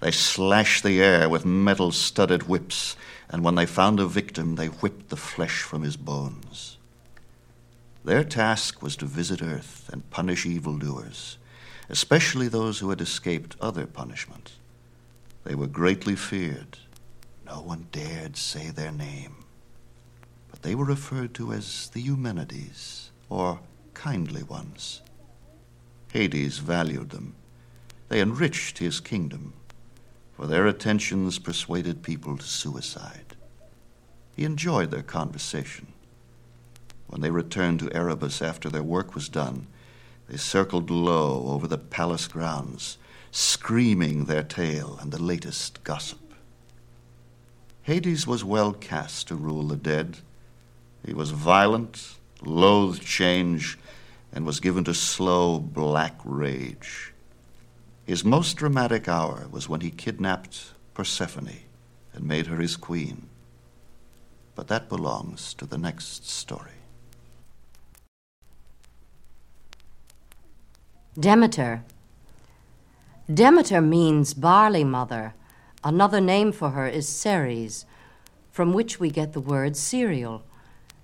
They 0.00 0.10
slashed 0.10 0.84
the 0.84 1.00
air 1.00 1.28
with 1.28 1.46
metal 1.46 1.90
studded 1.90 2.48
whips, 2.48 2.96
and 3.30 3.42
when 3.42 3.54
they 3.54 3.66
found 3.66 3.98
a 3.98 4.06
victim, 4.06 4.56
they 4.56 4.66
whipped 4.66 5.08
the 5.08 5.16
flesh 5.16 5.62
from 5.62 5.82
his 5.82 5.96
bones. 5.96 6.76
Their 8.04 8.22
task 8.22 8.82
was 8.82 8.94
to 8.96 9.06
visit 9.06 9.42
earth 9.42 9.90
and 9.92 10.08
punish 10.10 10.46
evildoers, 10.46 11.38
especially 11.88 12.46
those 12.46 12.78
who 12.78 12.90
had 12.90 13.00
escaped 13.00 13.56
other 13.60 13.86
punishment. 13.86 14.52
They 15.44 15.54
were 15.54 15.66
greatly 15.66 16.14
feared. 16.14 16.78
No 17.46 17.60
one 17.62 17.88
dared 17.90 18.36
say 18.36 18.70
their 18.70 18.92
name. 18.92 19.44
But 20.50 20.62
they 20.62 20.74
were 20.74 20.84
referred 20.84 21.34
to 21.34 21.52
as 21.52 21.88
the 21.88 22.02
Eumenides, 22.02 23.10
or 23.28 23.60
kindly 23.94 24.42
ones. 24.42 25.02
Hades 26.12 26.58
valued 26.58 27.10
them. 27.10 27.34
They 28.08 28.20
enriched 28.20 28.78
his 28.78 29.00
kingdom, 29.00 29.52
for 30.36 30.46
their 30.46 30.66
attentions 30.66 31.38
persuaded 31.38 32.02
people 32.02 32.36
to 32.36 32.44
suicide. 32.44 33.36
He 34.36 34.44
enjoyed 34.44 34.90
their 34.90 35.02
conversation 35.02 35.88
when 37.08 37.20
they 37.20 37.30
returned 37.30 37.80
to 37.80 37.92
Erebus 37.94 38.42
after 38.42 38.68
their 38.68 38.82
work 38.82 39.14
was 39.14 39.28
done, 39.28 39.66
they 40.28 40.36
circled 40.36 40.90
low 40.90 41.46
over 41.48 41.66
the 41.66 41.78
palace 41.78 42.26
grounds, 42.26 42.98
screaming 43.30 44.24
their 44.24 44.42
tale 44.42 44.98
and 45.00 45.12
the 45.12 45.22
latest 45.22 45.84
gossip. 45.84 46.34
Hades 47.82 48.26
was 48.26 48.42
well 48.42 48.72
cast 48.72 49.28
to 49.28 49.36
rule 49.36 49.68
the 49.68 49.76
dead. 49.76 50.18
He 51.04 51.14
was 51.14 51.30
violent, 51.30 52.16
loathed 52.42 53.02
change, 53.02 53.78
and 54.32 54.44
was 54.44 54.58
given 54.58 54.82
to 54.84 54.94
slow, 54.94 55.60
black 55.60 56.18
rage. 56.24 57.12
His 58.06 58.24
most 58.24 58.56
dramatic 58.56 59.08
hour 59.08 59.48
was 59.50 59.68
when 59.68 59.80
he 59.80 59.90
kidnapped 59.90 60.74
Persephone 60.94 61.58
and 62.14 62.24
made 62.24 62.46
her 62.46 62.58
his 62.58 62.76
queen. 62.76 63.28
But 64.54 64.68
that 64.68 64.88
belongs 64.88 65.52
to 65.54 65.66
the 65.66 65.76
next 65.76 66.30
story. 66.30 66.70
Demeter. 71.18 71.82
Demeter 73.32 73.80
means 73.80 74.34
barley 74.34 74.84
mother. 74.84 75.34
Another 75.82 76.20
name 76.20 76.52
for 76.52 76.70
her 76.70 76.86
is 76.86 77.08
Ceres, 77.08 77.86
from 78.52 78.72
which 78.72 79.00
we 79.00 79.10
get 79.10 79.32
the 79.32 79.40
word 79.40 79.76
cereal. 79.76 80.44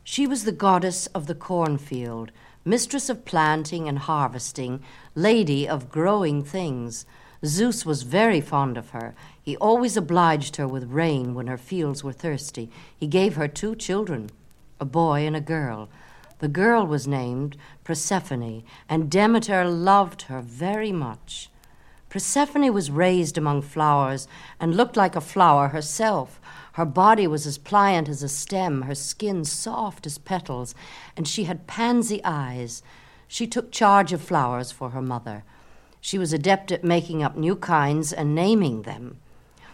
She 0.04 0.26
was 0.26 0.44
the 0.44 0.52
goddess 0.52 1.08
of 1.08 1.26
the 1.26 1.34
cornfield, 1.34 2.30
mistress 2.64 3.08
of 3.08 3.24
planting 3.24 3.88
and 3.88 3.98
harvesting, 3.98 4.82
lady 5.14 5.68
of 5.68 5.90
growing 5.90 6.42
things. 6.42 7.06
Zeus 7.44 7.84
was 7.84 8.02
very 8.02 8.40
fond 8.40 8.76
of 8.76 8.90
her. 8.90 9.14
He 9.42 9.56
always 9.56 9.96
obliged 9.96 10.56
her 10.56 10.68
with 10.68 10.90
rain 10.90 11.34
when 11.34 11.48
her 11.48 11.58
fields 11.58 12.04
were 12.04 12.12
thirsty. 12.12 12.70
He 12.96 13.06
gave 13.06 13.36
her 13.36 13.48
two 13.48 13.74
children, 13.74 14.30
a 14.80 14.84
boy 14.84 15.26
and 15.26 15.34
a 15.34 15.40
girl. 15.40 15.88
The 16.38 16.48
girl 16.48 16.86
was 16.86 17.06
named 17.06 17.56
Persephone, 17.84 18.64
and 18.88 19.10
Demeter 19.10 19.64
loved 19.64 20.22
her 20.22 20.40
very 20.40 20.92
much. 20.92 21.50
Persephone 22.08 22.72
was 22.74 22.90
raised 22.90 23.38
among 23.38 23.62
flowers 23.62 24.28
and 24.60 24.76
looked 24.76 24.96
like 24.96 25.16
a 25.16 25.20
flower 25.20 25.68
herself. 25.68 26.40
Her 26.74 26.84
body 26.84 27.26
was 27.26 27.46
as 27.46 27.58
pliant 27.58 28.08
as 28.08 28.22
a 28.22 28.28
stem, 28.28 28.82
her 28.82 28.94
skin 28.94 29.44
soft 29.44 30.06
as 30.06 30.18
petals, 30.18 30.74
and 31.16 31.26
she 31.26 31.44
had 31.44 31.66
pansy 31.66 32.20
eyes. 32.24 32.82
She 33.32 33.46
took 33.46 33.72
charge 33.72 34.12
of 34.12 34.20
flowers 34.20 34.72
for 34.72 34.90
her 34.90 35.00
mother. 35.00 35.42
She 36.02 36.18
was 36.18 36.34
adept 36.34 36.70
at 36.70 36.84
making 36.84 37.22
up 37.22 37.34
new 37.34 37.56
kinds 37.56 38.12
and 38.12 38.34
naming 38.34 38.82
them. 38.82 39.16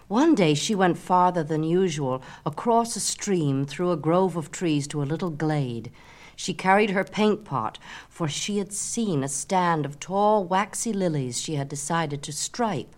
One 0.06 0.36
day 0.36 0.54
she 0.54 0.76
went 0.76 0.96
farther 0.96 1.42
than 1.42 1.64
usual, 1.64 2.22
across 2.46 2.94
a 2.94 3.00
stream, 3.00 3.66
through 3.66 3.90
a 3.90 3.96
grove 3.96 4.36
of 4.36 4.52
trees 4.52 4.86
to 4.86 5.02
a 5.02 5.10
little 5.10 5.30
glade. 5.30 5.90
She 6.36 6.54
carried 6.54 6.90
her 6.90 7.02
paint 7.02 7.44
pot, 7.44 7.80
for 8.08 8.28
she 8.28 8.58
had 8.58 8.72
seen 8.72 9.24
a 9.24 9.28
stand 9.28 9.84
of 9.84 9.98
tall, 9.98 10.44
waxy 10.44 10.92
lilies 10.92 11.40
she 11.40 11.56
had 11.56 11.68
decided 11.68 12.22
to 12.22 12.32
stripe. 12.32 12.94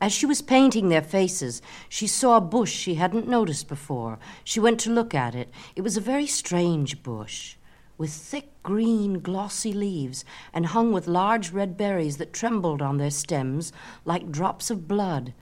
As 0.00 0.14
she 0.14 0.24
was 0.24 0.40
painting 0.40 0.88
their 0.88 1.02
faces, 1.02 1.60
she 1.90 2.06
saw 2.06 2.38
a 2.38 2.40
bush 2.40 2.72
she 2.72 2.94
hadn't 2.94 3.28
noticed 3.28 3.68
before. 3.68 4.18
She 4.44 4.60
went 4.60 4.80
to 4.80 4.90
look 4.90 5.14
at 5.14 5.34
it. 5.34 5.50
It 5.76 5.82
was 5.82 5.98
a 5.98 6.00
very 6.00 6.26
strange 6.26 7.02
bush, 7.02 7.57
with 7.98 8.10
thick 8.10 8.50
green, 8.62 9.20
glossy 9.20 9.72
leaves, 9.72 10.24
and 10.54 10.66
hung 10.66 10.92
with 10.92 11.08
large 11.08 11.50
red 11.50 11.76
berries 11.76 12.16
that 12.16 12.32
trembled 12.32 12.80
on 12.80 12.96
their 12.96 13.10
stems 13.10 13.72
like 14.04 14.30
drops 14.30 14.70
of 14.70 14.88
blood. 14.88 15.34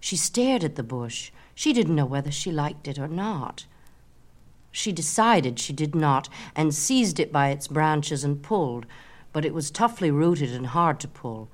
She 0.00 0.16
stared 0.16 0.64
at 0.64 0.76
the 0.76 0.82
bush. 0.82 1.30
She 1.54 1.74
didn't 1.74 1.94
know 1.94 2.06
whether 2.06 2.30
she 2.30 2.50
liked 2.50 2.88
it 2.88 2.98
or 2.98 3.08
not. 3.08 3.66
She 4.72 4.92
decided 4.92 5.58
she 5.58 5.72
did 5.72 5.94
not, 5.94 6.28
and 6.56 6.74
seized 6.74 7.20
it 7.20 7.30
by 7.32 7.50
its 7.50 7.68
branches 7.68 8.24
and 8.24 8.42
pulled, 8.42 8.86
but 9.32 9.44
it 9.44 9.52
was 9.52 9.70
toughly 9.70 10.10
rooted 10.10 10.52
and 10.52 10.68
hard 10.68 10.98
to 11.00 11.08
pull. 11.08 11.48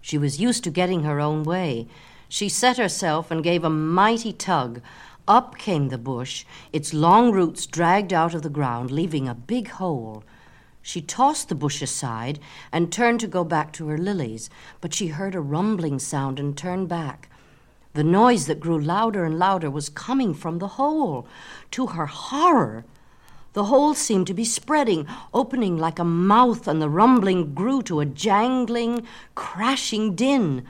She 0.00 0.18
was 0.18 0.40
used 0.40 0.64
to 0.64 0.70
getting 0.70 1.02
her 1.02 1.20
own 1.20 1.42
way. 1.42 1.86
She 2.28 2.48
set 2.48 2.78
herself 2.78 3.30
and 3.30 3.44
gave 3.44 3.64
a 3.64 3.70
mighty 3.70 4.32
tug. 4.32 4.80
Up 5.32 5.56
came 5.56 5.88
the 5.88 5.96
bush, 5.96 6.44
its 6.74 6.92
long 6.92 7.32
roots 7.32 7.64
dragged 7.64 8.12
out 8.12 8.34
of 8.34 8.42
the 8.42 8.50
ground, 8.50 8.90
leaving 8.90 9.26
a 9.26 9.34
big 9.34 9.68
hole. 9.68 10.24
She 10.82 11.00
tossed 11.00 11.48
the 11.48 11.54
bush 11.54 11.80
aside 11.80 12.38
and 12.70 12.92
turned 12.92 13.20
to 13.20 13.26
go 13.26 13.42
back 13.42 13.72
to 13.72 13.88
her 13.88 13.96
lilies, 13.96 14.50
but 14.82 14.92
she 14.92 15.06
heard 15.06 15.34
a 15.34 15.40
rumbling 15.40 15.98
sound 15.98 16.38
and 16.38 16.54
turned 16.54 16.90
back. 16.90 17.30
The 17.94 18.04
noise 18.04 18.44
that 18.44 18.60
grew 18.60 18.78
louder 18.78 19.24
and 19.24 19.38
louder 19.38 19.70
was 19.70 19.88
coming 19.88 20.34
from 20.34 20.58
the 20.58 20.76
hole. 20.76 21.26
To 21.70 21.86
her 21.86 22.04
horror, 22.04 22.84
the 23.54 23.64
hole 23.64 23.94
seemed 23.94 24.26
to 24.26 24.34
be 24.34 24.44
spreading, 24.44 25.06
opening 25.32 25.78
like 25.78 25.98
a 25.98 26.04
mouth, 26.04 26.68
and 26.68 26.82
the 26.82 26.90
rumbling 26.90 27.54
grew 27.54 27.80
to 27.84 28.00
a 28.00 28.04
jangling, 28.04 29.06
crashing 29.34 30.14
din. 30.14 30.66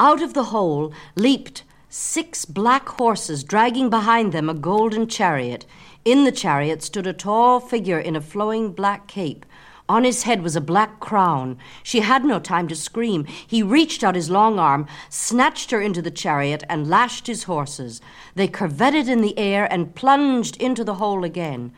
Out 0.00 0.20
of 0.20 0.34
the 0.34 0.46
hole 0.46 0.92
leaped 1.14 1.62
six 1.96 2.44
black 2.44 2.88
horses, 2.88 3.44
dragging 3.44 3.88
behind 3.88 4.32
them 4.32 4.48
a 4.48 4.54
golden 4.54 5.06
chariot. 5.06 5.64
In 6.04 6.24
the 6.24 6.32
chariot 6.32 6.82
stood 6.82 7.06
a 7.06 7.12
tall 7.12 7.60
figure 7.60 8.00
in 8.00 8.16
a 8.16 8.20
flowing 8.20 8.72
black 8.72 9.06
cape. 9.06 9.46
On 9.88 10.02
his 10.02 10.24
head 10.24 10.42
was 10.42 10.56
a 10.56 10.60
black 10.60 10.98
crown. 10.98 11.56
She 11.84 12.00
had 12.00 12.24
no 12.24 12.40
time 12.40 12.66
to 12.66 12.74
scream. 12.74 13.26
He 13.26 13.62
reached 13.62 14.02
out 14.02 14.16
his 14.16 14.28
long 14.28 14.58
arm, 14.58 14.88
snatched 15.08 15.70
her 15.70 15.80
into 15.80 16.02
the 16.02 16.10
chariot, 16.10 16.64
and 16.68 16.90
lashed 16.90 17.28
his 17.28 17.44
horses. 17.44 18.00
They 18.34 18.48
curvetted 18.48 19.06
in 19.06 19.20
the 19.20 19.38
air 19.38 19.72
and 19.72 19.94
plunged 19.94 20.56
into 20.60 20.82
the 20.82 20.94
hole 20.94 21.22
again. 21.22 21.72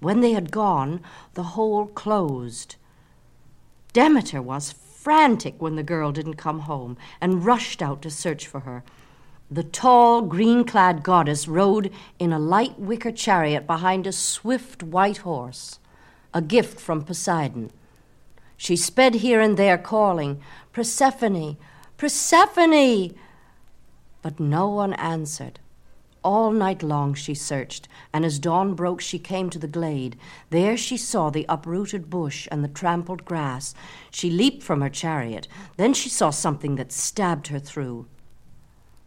When 0.00 0.20
they 0.20 0.32
had 0.32 0.50
gone, 0.50 1.00
the 1.32 1.54
hole 1.54 1.86
closed. 1.86 2.76
Demeter 3.94 4.42
was 4.42 4.72
frantic 4.72 5.54
when 5.58 5.76
the 5.76 5.82
girl 5.82 6.12
didn't 6.12 6.34
come 6.34 6.60
home 6.60 6.98
and 7.18 7.46
rushed 7.46 7.80
out 7.80 8.02
to 8.02 8.10
search 8.10 8.46
for 8.46 8.60
her. 8.60 8.84
The 9.50 9.62
tall, 9.62 10.22
green 10.22 10.64
clad 10.64 11.02
goddess 11.02 11.46
rode 11.46 11.92
in 12.18 12.32
a 12.32 12.38
light 12.38 12.78
wicker 12.78 13.12
chariot 13.12 13.66
behind 13.66 14.06
a 14.06 14.12
swift 14.12 14.82
white 14.82 15.18
horse 15.18 15.78
a 16.34 16.42
gift 16.42 16.80
from 16.80 17.02
Poseidon. 17.02 17.70
She 18.56 18.76
sped 18.76 19.14
here 19.16 19.40
and 19.40 19.56
there, 19.56 19.78
calling, 19.78 20.42
Persephone, 20.72 21.56
Persephone! 21.96 23.14
But 24.20 24.40
no 24.40 24.68
one 24.68 24.94
answered. 24.94 25.60
All 26.24 26.50
night 26.50 26.82
long 26.82 27.14
she 27.14 27.34
searched, 27.34 27.86
and 28.12 28.24
as 28.24 28.38
dawn 28.38 28.74
broke, 28.74 29.00
she 29.00 29.18
came 29.18 29.50
to 29.50 29.58
the 29.58 29.68
glade. 29.68 30.16
There 30.50 30.76
she 30.76 30.96
saw 30.96 31.30
the 31.30 31.46
uprooted 31.48 32.10
bush 32.10 32.48
and 32.50 32.64
the 32.64 32.68
trampled 32.68 33.24
grass. 33.24 33.74
She 34.10 34.30
leaped 34.30 34.62
from 34.62 34.80
her 34.80 34.88
chariot. 34.88 35.46
Then 35.76 35.92
she 35.92 36.08
saw 36.08 36.30
something 36.30 36.76
that 36.76 36.90
stabbed 36.90 37.48
her 37.48 37.58
through. 37.58 38.06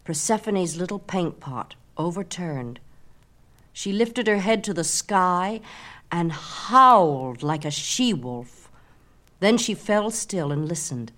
Persephone's 0.08 0.78
little 0.78 1.00
paint 1.00 1.42
pot 1.42 1.76
overturned. 1.98 2.80
She 3.74 3.92
lifted 3.92 4.26
her 4.28 4.38
head 4.38 4.64
to 4.64 4.74
the 4.74 4.86
sky 4.86 5.60
and 6.10 6.32
howled 6.32 7.44
like 7.44 7.66
a 7.66 7.72
she 7.72 8.14
wolf. 8.14 8.72
Then 9.42 9.58
she 9.58 9.74
fell 9.74 10.10
still 10.10 10.50
and 10.54 10.66
listened. 10.66 11.12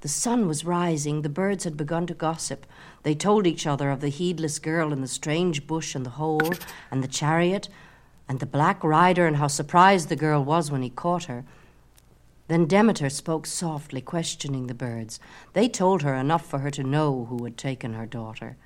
The 0.00 0.08
sun 0.08 0.48
was 0.48 0.64
rising, 0.64 1.20
the 1.20 1.28
birds 1.28 1.64
had 1.64 1.76
begun 1.76 2.06
to 2.06 2.14
gossip. 2.14 2.64
They 3.02 3.14
told 3.14 3.46
each 3.46 3.66
other 3.66 3.90
of 3.90 4.00
the 4.00 4.08
heedless 4.08 4.58
girl 4.58 4.90
and 4.90 5.02
the 5.02 5.06
strange 5.06 5.66
bush 5.66 5.94
and 5.94 6.06
the 6.06 6.16
hole, 6.16 6.54
and 6.90 7.04
the 7.04 7.08
chariot, 7.08 7.68
and 8.26 8.40
the 8.40 8.46
black 8.46 8.82
rider, 8.82 9.26
and 9.26 9.36
how 9.36 9.48
surprised 9.48 10.08
the 10.08 10.16
girl 10.16 10.42
was 10.42 10.70
when 10.70 10.80
he 10.80 10.88
caught 10.88 11.24
her. 11.24 11.44
Then 12.50 12.66
Demeter 12.66 13.08
spoke 13.10 13.46
softly, 13.46 14.00
questioning 14.00 14.66
the 14.66 14.74
birds. 14.74 15.20
They 15.52 15.68
told 15.68 16.02
her 16.02 16.16
enough 16.16 16.44
for 16.44 16.58
her 16.58 16.70
to 16.72 16.82
know 16.82 17.26
who 17.26 17.44
had 17.44 17.56
taken 17.56 17.94
her 17.94 18.06
daughter. 18.06 18.56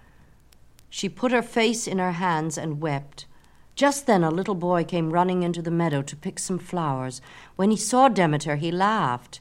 She 0.88 1.10
put 1.10 1.32
her 1.32 1.42
face 1.42 1.86
in 1.86 1.98
her 1.98 2.12
hands 2.12 2.56
and 2.56 2.80
wept. 2.80 3.26
Just 3.74 4.06
then 4.06 4.24
a 4.24 4.30
little 4.30 4.54
boy 4.54 4.84
came 4.84 5.10
running 5.10 5.42
into 5.42 5.60
the 5.60 5.70
meadow 5.70 6.00
to 6.00 6.16
pick 6.16 6.38
some 6.38 6.58
flowers. 6.58 7.20
When 7.56 7.70
he 7.70 7.76
saw 7.76 8.08
Demeter, 8.08 8.56
he 8.56 8.72
laughed. 8.72 9.40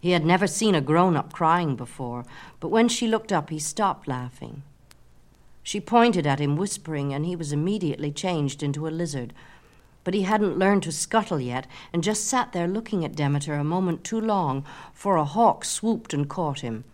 He 0.00 0.12
had 0.12 0.24
never 0.24 0.46
seen 0.46 0.76
a 0.76 0.80
grown 0.80 1.16
up 1.16 1.32
crying 1.32 1.74
before, 1.74 2.24
but 2.60 2.68
when 2.68 2.88
she 2.88 3.08
looked 3.08 3.32
up, 3.32 3.50
he 3.50 3.58
stopped 3.58 4.06
laughing. 4.06 4.62
She 5.64 5.80
pointed 5.80 6.24
at 6.24 6.38
him, 6.38 6.54
whispering, 6.54 7.12
and 7.12 7.26
he 7.26 7.34
was 7.34 7.52
immediately 7.52 8.12
changed 8.12 8.62
into 8.62 8.86
a 8.86 8.90
lizard. 8.90 9.32
But 10.04 10.14
he 10.14 10.22
hadn't 10.22 10.58
learned 10.58 10.82
to 10.84 10.92
scuttle 10.92 11.40
yet, 11.40 11.66
and 11.92 12.02
just 12.02 12.26
sat 12.26 12.52
there 12.52 12.66
looking 12.66 13.04
at 13.04 13.14
Demeter 13.14 13.54
a 13.54 13.64
moment 13.64 14.04
too 14.04 14.20
long, 14.20 14.64
for 14.92 15.16
a 15.16 15.24
hawk 15.24 15.64
swooped 15.64 16.12
and 16.12 16.28
caught 16.28 16.60
him. 16.60 16.84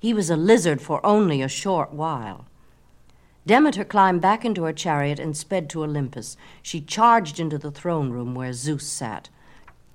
He 0.00 0.14
was 0.14 0.30
a 0.30 0.36
lizard 0.36 0.80
for 0.80 1.04
only 1.04 1.42
a 1.42 1.48
short 1.48 1.92
while. 1.92 2.46
Demeter 3.46 3.84
climbed 3.84 4.20
back 4.20 4.44
into 4.44 4.64
her 4.64 4.72
chariot 4.72 5.18
and 5.18 5.36
sped 5.36 5.70
to 5.70 5.82
Olympus. 5.82 6.36
She 6.62 6.80
charged 6.80 7.40
into 7.40 7.56
the 7.58 7.70
throne 7.70 8.10
room 8.10 8.34
where 8.34 8.52
Zeus 8.52 8.86
sat. 8.86 9.30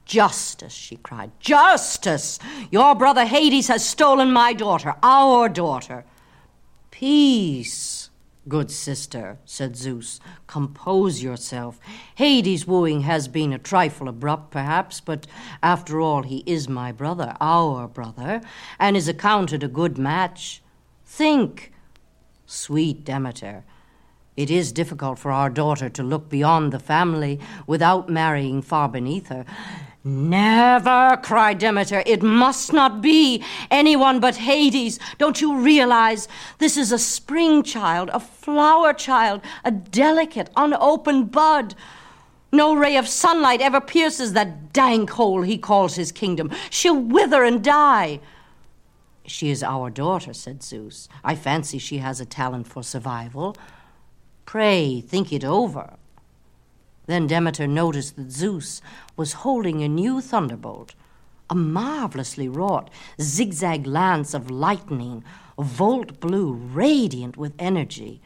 Justice, 0.06 0.74
she 0.74 0.98
cried. 0.98 1.32
Justice! 1.40 2.40
Your 2.72 2.96
brother 2.96 3.26
Hades 3.26 3.68
has 3.68 3.88
stolen 3.88 4.34
my 4.34 4.54
daughter, 4.54 4.96
our 5.02 5.48
daughter. 5.48 6.04
Peace, 6.92 7.72
good 8.48 8.72
sister, 8.72 9.38
said 9.46 9.76
Zeus. 9.76 10.20
Compose 10.48 11.24
yourself. 11.24 11.80
Hades' 12.16 12.68
wooing 12.68 13.02
has 13.02 13.28
been 13.28 13.54
a 13.54 13.60
trifle 13.60 14.08
abrupt, 14.08 14.52
perhaps, 14.52 15.00
but 15.00 15.28
after 15.62 16.00
all, 16.00 16.24
he 16.24 16.44
is 16.46 16.68
my 16.68 16.92
brother, 16.92 17.36
our 17.40 17.88
brother, 17.88 18.42
and 18.80 18.98
is 18.98 19.08
accounted 19.08 19.64
a 19.64 19.68
good 19.68 19.98
match. 19.98 20.62
Think. 21.06 21.72
Sweet 22.46 23.04
Demeter, 23.06 23.64
it 24.36 24.52
is 24.52 24.72
difficult 24.72 25.18
for 25.18 25.32
our 25.32 25.50
daughter 25.50 25.90
to 25.90 26.04
look 26.04 26.30
beyond 26.30 26.72
the 26.72 26.80
family 26.80 27.40
without 27.66 28.10
marrying 28.10 28.62
far 28.62 28.90
beneath 28.90 29.30
her. 29.30 29.46
Never, 30.06 31.18
cried 31.24 31.60
Demeter. 31.60 32.04
It 32.06 32.22
must 32.22 32.74
not 32.74 33.02
be 33.02 33.42
anyone 33.72 34.20
but 34.20 34.36
Hades. 34.36 35.00
Don't 35.18 35.40
you 35.40 35.60
realize 35.60 36.28
this 36.58 36.76
is 36.76 36.92
a 36.92 37.00
spring 37.00 37.64
child, 37.64 38.10
a 38.12 38.20
flower 38.20 38.94
child, 38.94 39.42
a 39.64 39.72
delicate, 39.72 40.50
unopened 40.58 41.32
bud? 41.32 41.76
No 42.52 42.76
ray 42.76 42.98
of 42.98 43.08
sunlight 43.08 43.62
ever 43.62 43.80
pierces 43.80 44.34
that 44.34 44.74
dank 44.74 45.12
hole 45.12 45.42
he 45.42 45.58
calls 45.58 45.96
his 45.96 46.12
kingdom. 46.12 46.52
She'll 46.70 47.00
wither 47.00 47.44
and 47.44 47.64
die. 47.64 48.20
She 49.26 49.50
is 49.50 49.64
our 49.64 49.90
daughter, 49.90 50.34
said 50.34 50.62
Zeus. 50.62 51.08
I 51.24 51.36
fancy 51.36 51.78
she 51.78 52.00
has 52.00 52.20
a 52.20 52.26
talent 52.26 52.68
for 52.68 52.84
survival. 52.84 53.56
Pray 54.46 55.00
think 55.00 55.32
it 55.32 55.46
over. 55.46 55.94
Then 57.06 57.28
Demeter 57.28 57.68
noticed 57.68 58.16
that 58.16 58.32
Zeus 58.32 58.82
was 59.18 59.34
holding 59.34 59.82
a 59.82 59.90
new 59.90 60.22
thunderbolt, 60.22 60.96
a 61.50 61.56
marvelously 61.56 62.48
wrought 62.48 62.90
zigzag 63.22 63.86
lance 63.86 64.34
of 64.34 64.50
lightning, 64.50 65.24
volt 65.58 66.20
blue, 66.20 66.54
radiant 66.54 67.38
with 67.38 67.54
energy. 67.60 68.22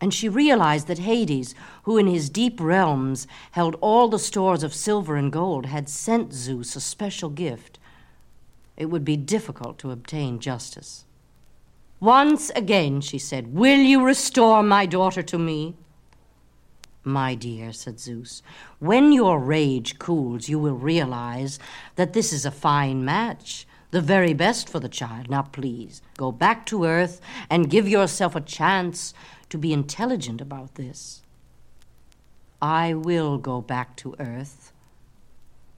And 0.00 0.12
she 0.12 0.28
realized 0.28 0.88
that 0.88 0.98
Hades, 0.98 1.54
who 1.84 1.98
in 1.98 2.06
his 2.06 2.30
deep 2.30 2.60
realms 2.60 3.26
held 3.52 3.76
all 3.80 4.08
the 4.08 4.18
stores 4.18 4.62
of 4.62 4.74
silver 4.74 5.16
and 5.16 5.30
gold, 5.30 5.66
had 5.66 5.88
sent 5.88 6.32
Zeus 6.32 6.74
a 6.74 6.80
special 6.80 7.30
gift 7.30 7.78
it 8.76 8.86
would 8.86 9.04
be 9.04 9.16
difficult 9.16 9.78
to 9.78 9.90
obtain 9.90 10.40
justice. 10.40 11.04
Once 12.00 12.50
again, 12.56 13.00
she 13.00 13.18
said, 13.18 13.54
will 13.54 13.78
you 13.78 14.04
restore 14.04 14.62
my 14.62 14.86
daughter 14.86 15.22
to 15.22 15.38
me? 15.38 15.76
My 17.04 17.34
dear, 17.34 17.72
said 17.72 17.98
Zeus, 17.98 18.42
when 18.78 19.10
your 19.10 19.40
rage 19.40 19.98
cools, 19.98 20.48
you 20.48 20.58
will 20.58 20.76
realize 20.76 21.58
that 21.96 22.12
this 22.12 22.32
is 22.32 22.46
a 22.46 22.50
fine 22.50 23.04
match, 23.04 23.66
the 23.90 24.00
very 24.00 24.32
best 24.32 24.68
for 24.68 24.78
the 24.78 24.88
child. 24.88 25.28
Now, 25.28 25.42
please, 25.42 26.00
go 26.16 26.30
back 26.30 26.64
to 26.66 26.84
earth 26.84 27.20
and 27.50 27.70
give 27.70 27.88
yourself 27.88 28.36
a 28.36 28.40
chance 28.40 29.14
to 29.48 29.58
be 29.58 29.72
intelligent 29.72 30.40
about 30.40 30.76
this. 30.76 31.22
I 32.60 32.94
will 32.94 33.38
go 33.38 33.60
back 33.60 33.96
to 33.96 34.14
earth, 34.20 34.72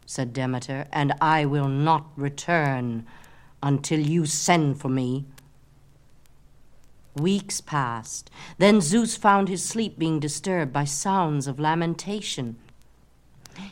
said 0.04 0.34
Demeter, 0.34 0.87
and 0.92 1.14
I 1.22 1.46
will 1.46 1.68
not 1.68 2.06
return 2.16 3.06
until 3.62 3.98
you 3.98 4.26
send 4.26 4.78
for 4.78 4.90
me. 4.90 5.24
Weeks 7.14 7.61
passed. 7.61 8.31
Then 8.59 8.81
Zeus 8.81 9.16
found 9.16 9.48
his 9.48 9.64
sleep 9.64 9.98
being 9.98 10.20
disturbed 10.20 10.72
by 10.72 10.85
sounds 10.85 11.46
of 11.46 11.61
lamentation. 11.61 12.57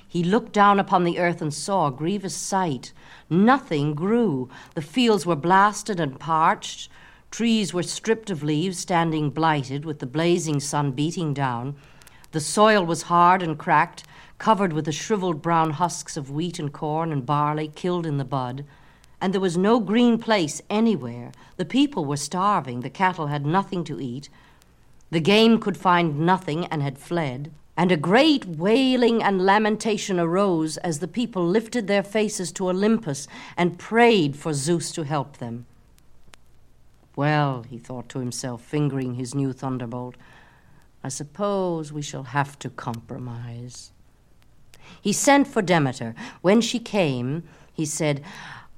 He 0.06 0.22
looked 0.22 0.52
down 0.52 0.78
upon 0.78 1.04
the 1.04 1.18
earth 1.18 1.42
and 1.42 1.52
saw 1.52 1.88
a 1.88 1.92
grievous 1.92 2.36
sight. 2.36 2.92
Nothing 3.28 3.94
grew. 3.94 4.48
The 4.74 4.82
fields 4.82 5.26
were 5.26 5.36
blasted 5.36 5.98
and 5.98 6.20
parched. 6.20 6.88
Trees 7.32 7.74
were 7.74 7.82
stripped 7.82 8.30
of 8.30 8.42
leaves, 8.42 8.78
standing 8.78 9.30
blighted, 9.30 9.84
with 9.84 9.98
the 9.98 10.06
blazing 10.06 10.60
sun 10.60 10.92
beating 10.92 11.34
down. 11.34 11.74
The 12.32 12.40
soil 12.40 12.84
was 12.84 13.02
hard 13.02 13.42
and 13.42 13.58
cracked, 13.58 14.04
covered 14.38 14.72
with 14.72 14.84
the 14.84 14.92
shriveled 14.92 15.42
brown 15.42 15.70
husks 15.70 16.16
of 16.16 16.30
wheat 16.30 16.58
and 16.58 16.72
corn 16.72 17.10
and 17.10 17.24
barley 17.24 17.68
killed 17.68 18.06
in 18.06 18.18
the 18.18 18.24
bud, 18.24 18.64
and 19.22 19.32
there 19.32 19.40
was 19.40 19.56
no 19.56 19.78
green 19.78 20.18
place 20.18 20.60
anywhere. 20.68 21.30
The 21.56 21.64
people 21.64 22.04
were 22.04 22.16
starving, 22.16 22.80
the 22.80 22.90
cattle 22.90 23.28
had 23.28 23.46
nothing 23.46 23.84
to 23.84 24.00
eat, 24.00 24.28
the 25.10 25.20
game 25.20 25.60
could 25.60 25.76
find 25.76 26.18
nothing 26.18 26.66
and 26.66 26.82
had 26.82 26.98
fled. 26.98 27.52
And 27.76 27.92
a 27.92 27.96
great 27.96 28.44
wailing 28.44 29.22
and 29.22 29.46
lamentation 29.46 30.18
arose 30.18 30.76
as 30.78 30.98
the 30.98 31.08
people 31.08 31.46
lifted 31.46 31.86
their 31.86 32.02
faces 32.02 32.50
to 32.52 32.68
Olympus 32.68 33.28
and 33.56 33.78
prayed 33.78 34.36
for 34.36 34.52
Zeus 34.52 34.90
to 34.92 35.04
help 35.04 35.38
them. 35.38 35.66
Well, 37.14 37.62
he 37.62 37.78
thought 37.78 38.08
to 38.10 38.18
himself, 38.18 38.62
fingering 38.62 39.14
his 39.14 39.34
new 39.34 39.52
thunderbolt, 39.52 40.16
I 41.04 41.08
suppose 41.08 41.92
we 41.92 42.02
shall 42.02 42.24
have 42.24 42.58
to 42.58 42.70
compromise. 42.70 43.92
He 45.00 45.12
sent 45.12 45.46
for 45.46 45.62
Demeter. 45.62 46.14
When 46.40 46.60
she 46.60 46.78
came, 46.78 47.44
he 47.72 47.86
said, 47.86 48.22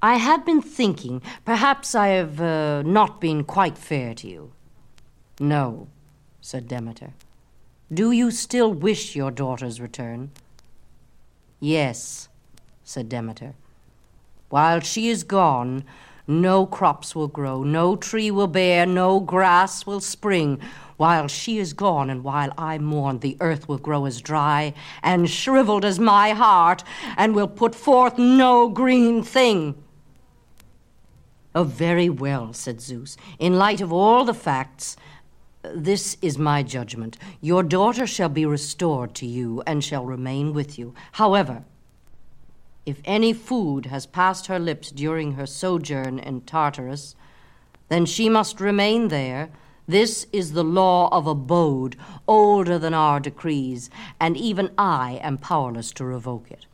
I 0.05 0.17
have 0.17 0.45
been 0.45 0.61
thinking, 0.61 1.23
perhaps 1.45 1.95
I 1.95 2.09
have 2.09 2.39
uh, 2.39 2.83
not 2.83 3.19
been 3.19 3.43
quite 3.43 3.75
fair 3.75 4.13
to 4.13 4.27
you. 4.27 4.51
No, 5.39 5.87
said 6.41 6.67
Demeter. 6.67 7.13
Do 7.91 8.11
you 8.11 8.29
still 8.29 8.71
wish 8.71 9.15
your 9.15 9.31
daughter's 9.31 9.81
return? 9.81 10.29
Yes, 11.59 12.29
said 12.83 13.09
Demeter. 13.09 13.55
While 14.49 14.81
she 14.81 15.09
is 15.09 15.23
gone, 15.23 15.83
no 16.27 16.67
crops 16.67 17.15
will 17.15 17.27
grow, 17.27 17.63
no 17.63 17.95
tree 17.95 18.29
will 18.29 18.45
bear, 18.45 18.85
no 18.85 19.19
grass 19.19 19.87
will 19.87 20.01
spring. 20.01 20.59
While 20.97 21.27
she 21.27 21.57
is 21.57 21.73
gone, 21.73 22.11
and 22.11 22.23
while 22.23 22.53
I 22.59 22.77
mourn, 22.77 23.21
the 23.21 23.37
earth 23.39 23.67
will 23.67 23.79
grow 23.79 24.05
as 24.05 24.21
dry 24.21 24.75
and 25.01 25.27
shriveled 25.27 25.83
as 25.83 25.99
my 25.99 26.29
heart, 26.29 26.83
and 27.17 27.33
will 27.33 27.47
put 27.47 27.73
forth 27.73 28.19
no 28.19 28.69
green 28.69 29.23
thing. 29.23 29.81
Oh, 31.55 31.63
very 31.63 32.09
well, 32.09 32.51
said 32.51 32.81
Zeus. 32.81 33.15
In 33.39 33.57
light 33.57 33.79
of 33.79 33.93
all 33.93 34.25
the 34.25 34.33
facts, 34.33 34.97
this 35.73 36.17
is 36.21 36.37
my 36.37 36.63
judgment. 36.63 37.17
Your 37.39 37.63
daughter 37.63 38.05
shall 38.05 38.27
be 38.27 38.45
restored 38.45 39.15
to 39.15 39.25
you 39.25 39.63
and 39.65 39.81
shall 39.81 40.05
remain 40.05 40.53
with 40.53 40.77
you. 40.77 40.93
However, 41.13 41.63
if 42.85 43.01
any 43.05 43.31
food 43.31 43.85
has 43.85 44.05
passed 44.05 44.47
her 44.47 44.59
lips 44.59 44.91
during 44.91 45.33
her 45.33 45.45
sojourn 45.45 46.19
in 46.19 46.41
Tartarus, 46.41 47.15
then 47.87 48.05
she 48.05 48.27
must 48.27 48.59
remain 48.59 49.07
there. 49.07 49.49
This 49.87 50.27
is 50.33 50.51
the 50.51 50.63
law 50.63 51.07
of 51.11 51.25
abode, 51.25 51.95
older 52.27 52.77
than 52.77 52.93
our 52.93 53.21
decrees, 53.21 53.89
and 54.19 54.35
even 54.35 54.71
I 54.77 55.19
am 55.23 55.37
powerless 55.37 55.91
to 55.93 56.03
revoke 56.03 56.51
it. 56.51 56.65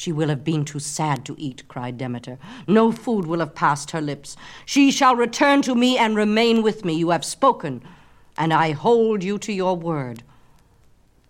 She 0.00 0.12
will 0.12 0.30
have 0.30 0.44
been 0.44 0.64
too 0.64 0.78
sad 0.78 1.26
to 1.26 1.34
eat, 1.36 1.68
cried 1.68 1.98
Demeter. 1.98 2.38
No 2.66 2.90
food 2.90 3.26
will 3.26 3.40
have 3.40 3.54
passed 3.54 3.90
her 3.90 4.00
lips. 4.00 4.34
She 4.64 4.90
shall 4.90 5.14
return 5.14 5.60
to 5.60 5.74
me 5.74 5.98
and 5.98 6.16
remain 6.16 6.62
with 6.62 6.86
me. 6.86 6.94
You 6.94 7.10
have 7.10 7.22
spoken, 7.22 7.82
and 8.38 8.50
I 8.50 8.70
hold 8.70 9.22
you 9.22 9.36
to 9.36 9.52
your 9.52 9.76
word. 9.76 10.22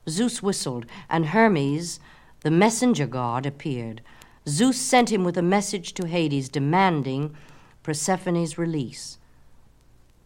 Zeus 0.08 0.40
whistled, 0.40 0.86
and 1.08 1.26
Hermes, 1.26 1.98
the 2.42 2.52
messenger 2.52 3.08
god, 3.08 3.44
appeared. 3.44 4.02
Zeus 4.46 4.80
sent 4.80 5.10
him 5.10 5.24
with 5.24 5.36
a 5.36 5.42
message 5.42 5.92
to 5.94 6.06
Hades 6.06 6.48
demanding 6.48 7.34
Persephone's 7.82 8.56
release. 8.56 9.18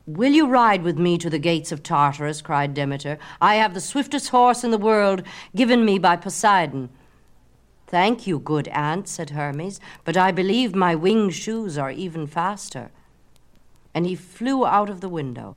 Will 0.07 0.33
you 0.33 0.47
ride 0.47 0.83
with 0.83 0.99
me 0.99 1.17
to 1.17 1.31
the 1.31 1.39
gates 1.39 1.73
of 1.73 1.83
Tartarus? 1.83 2.43
cried 2.43 2.75
Demeter. 2.75 3.19
I 3.41 3.55
have 3.55 3.73
the 3.73 3.81
swiftest 3.81 4.29
horse 4.29 4.63
in 4.63 4.71
the 4.71 4.77
world, 4.77 5.23
given 5.57 5.87
me 5.87 5.99
by 5.99 6.17
Poseidon. 6.17 6.91
Thank 7.95 8.27
you, 8.27 8.41
good 8.41 8.67
aunt, 8.73 9.07
said 9.07 9.31
Hermes, 9.31 9.79
but 10.03 10.17
I 10.17 10.33
believe 10.33 10.75
my 10.75 10.97
winged 10.97 11.33
shoes 11.33 11.79
are 11.79 11.93
even 11.93 12.27
faster. 12.27 12.91
And 13.95 14.05
he 14.05 14.17
flew 14.17 14.67
out 14.67 14.91
of 14.91 15.01
the 15.01 15.09
window. 15.09 15.57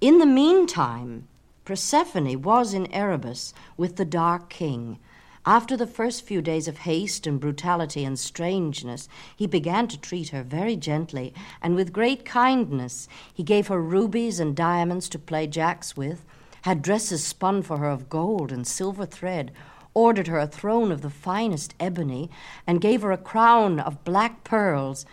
In 0.00 0.16
the 0.16 0.24
meantime, 0.24 1.28
Persephone 1.66 2.40
was 2.40 2.72
in 2.72 2.90
Erebus 2.90 3.52
with 3.76 3.96
the 3.96 4.06
Dark 4.06 4.48
King. 4.48 4.98
After 5.44 5.76
the 5.76 5.86
first 5.86 6.24
few 6.24 6.40
days 6.40 6.68
of 6.68 6.78
haste 6.78 7.26
and 7.26 7.38
brutality 7.38 8.02
and 8.02 8.18
strangeness, 8.18 9.06
he 9.36 9.46
began 9.46 9.88
to 9.88 10.00
treat 10.00 10.30
her 10.30 10.42
very 10.42 10.74
gently 10.74 11.34
and 11.60 11.74
with 11.74 11.92
great 11.92 12.24
kindness. 12.24 13.08
He 13.34 13.42
gave 13.42 13.66
her 13.66 13.82
rubies 13.82 14.40
and 14.40 14.56
diamonds 14.56 15.06
to 15.10 15.18
play 15.18 15.46
jacks 15.46 15.98
with, 15.98 16.24
had 16.62 16.80
dresses 16.80 17.22
spun 17.22 17.60
for 17.60 17.76
her 17.76 17.90
of 17.90 18.08
gold 18.08 18.52
and 18.52 18.66
silver 18.66 19.04
thread, 19.04 19.52
ordered 19.94 20.26
her 20.28 20.38
a 20.38 20.46
throne 20.46 20.92
of 20.92 21.02
the 21.02 21.10
finest 21.10 21.74
ebony, 21.80 22.30
and 22.66 22.80
gave 22.80 23.02
her 23.02 23.12
a 23.12 23.18
crown 23.18 23.80
of 23.80 24.04
black 24.04 24.44
pearls. 24.44 25.06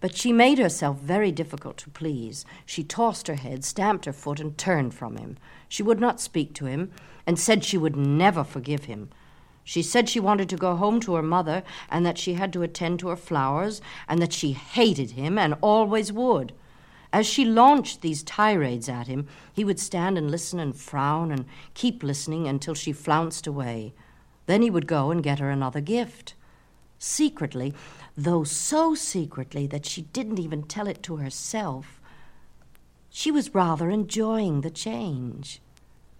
But 0.00 0.14
she 0.14 0.32
made 0.32 0.58
herself 0.58 0.98
very 0.98 1.32
difficult 1.32 1.78
to 1.78 1.90
please. 1.90 2.44
She 2.66 2.84
tossed 2.84 3.26
her 3.26 3.36
head, 3.36 3.64
stamped 3.64 4.04
her 4.04 4.12
foot, 4.12 4.38
and 4.38 4.58
turned 4.58 4.94
from 4.94 5.16
him. 5.16 5.38
She 5.68 5.82
would 5.82 6.00
not 6.00 6.20
speak 6.20 6.54
to 6.54 6.66
him, 6.66 6.90
and 7.26 7.38
said 7.38 7.64
she 7.64 7.78
would 7.78 7.96
never 7.96 8.44
forgive 8.44 8.84
him. 8.84 9.08
She 9.64 9.82
said 9.82 10.10
she 10.10 10.20
wanted 10.20 10.50
to 10.50 10.56
go 10.56 10.76
home 10.76 11.00
to 11.00 11.14
her 11.14 11.22
mother, 11.22 11.62
and 11.90 12.04
that 12.04 12.18
she 12.18 12.34
had 12.34 12.52
to 12.52 12.62
attend 12.62 13.00
to 13.00 13.08
her 13.08 13.16
flowers, 13.16 13.80
and 14.06 14.20
that 14.20 14.34
she 14.34 14.52
hated 14.52 15.12
him 15.12 15.38
and 15.38 15.54
always 15.62 16.12
would. 16.12 16.52
As 17.14 17.28
she 17.28 17.44
launched 17.44 18.00
these 18.00 18.24
tirades 18.24 18.88
at 18.88 19.06
him, 19.06 19.28
he 19.52 19.64
would 19.64 19.78
stand 19.78 20.18
and 20.18 20.32
listen 20.32 20.58
and 20.58 20.74
frown 20.74 21.30
and 21.30 21.44
keep 21.72 22.02
listening 22.02 22.48
until 22.48 22.74
she 22.74 22.92
flounced 22.92 23.46
away. 23.46 23.94
Then 24.46 24.62
he 24.62 24.68
would 24.68 24.88
go 24.88 25.12
and 25.12 25.22
get 25.22 25.38
her 25.38 25.48
another 25.48 25.80
gift. 25.80 26.34
Secretly, 26.98 27.72
though 28.16 28.42
so 28.42 28.96
secretly 28.96 29.68
that 29.68 29.86
she 29.86 30.02
didn't 30.02 30.40
even 30.40 30.64
tell 30.64 30.88
it 30.88 31.04
to 31.04 31.18
herself, 31.18 32.00
she 33.10 33.30
was 33.30 33.54
rather 33.54 33.90
enjoying 33.90 34.62
the 34.62 34.70
change. 34.70 35.60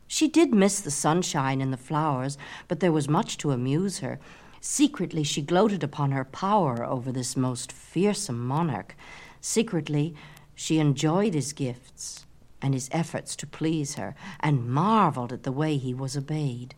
She 0.07 0.29
did 0.29 0.55
miss 0.55 0.79
the 0.79 0.93
sunshine 0.93 1.61
and 1.61 1.73
the 1.73 1.77
flowers, 1.77 2.39
but 2.69 2.79
there 2.79 2.93
was 2.93 3.09
much 3.09 3.37
to 3.39 3.51
amuse 3.51 3.99
her. 3.99 4.21
Secretly, 4.61 5.25
she 5.25 5.43
gloated 5.43 5.83
upon 5.83 6.13
her 6.13 6.25
power 6.25 6.85
over 6.85 7.11
this 7.11 7.37
most 7.37 7.73
fearsome 7.73 8.47
monarch. 8.47 8.95
Secretly, 9.41 10.15
she 10.55 10.79
enjoyed 10.79 11.35
his 11.35 11.53
gifts 11.53 12.27
and 12.63 12.73
his 12.73 12.89
efforts 12.93 13.37
to 13.37 13.47
please 13.47 13.97
her, 13.97 14.15
and 14.41 14.69
marveled 14.69 15.33
at 15.33 15.43
the 15.43 15.53
way 15.53 15.77
he 15.77 15.93
was 15.93 16.17
obeyed. 16.17 16.75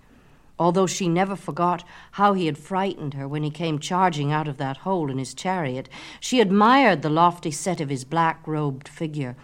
Although 0.58 0.86
she 0.86 1.08
never 1.08 1.36
forgot 1.36 1.84
how 2.12 2.32
he 2.32 2.46
had 2.46 2.58
frightened 2.58 3.14
her 3.14 3.28
when 3.28 3.42
he 3.42 3.50
came 3.50 3.78
charging 3.78 4.32
out 4.32 4.48
of 4.48 4.56
that 4.56 4.78
hole 4.78 5.10
in 5.10 5.18
his 5.18 5.34
chariot, 5.34 5.88
she 6.18 6.40
admired 6.40 7.02
the 7.02 7.10
lofty 7.10 7.50
set 7.50 7.80
of 7.80 7.90
his 7.90 8.04
black 8.04 8.46
robed 8.46 8.88
figure, 8.88 9.36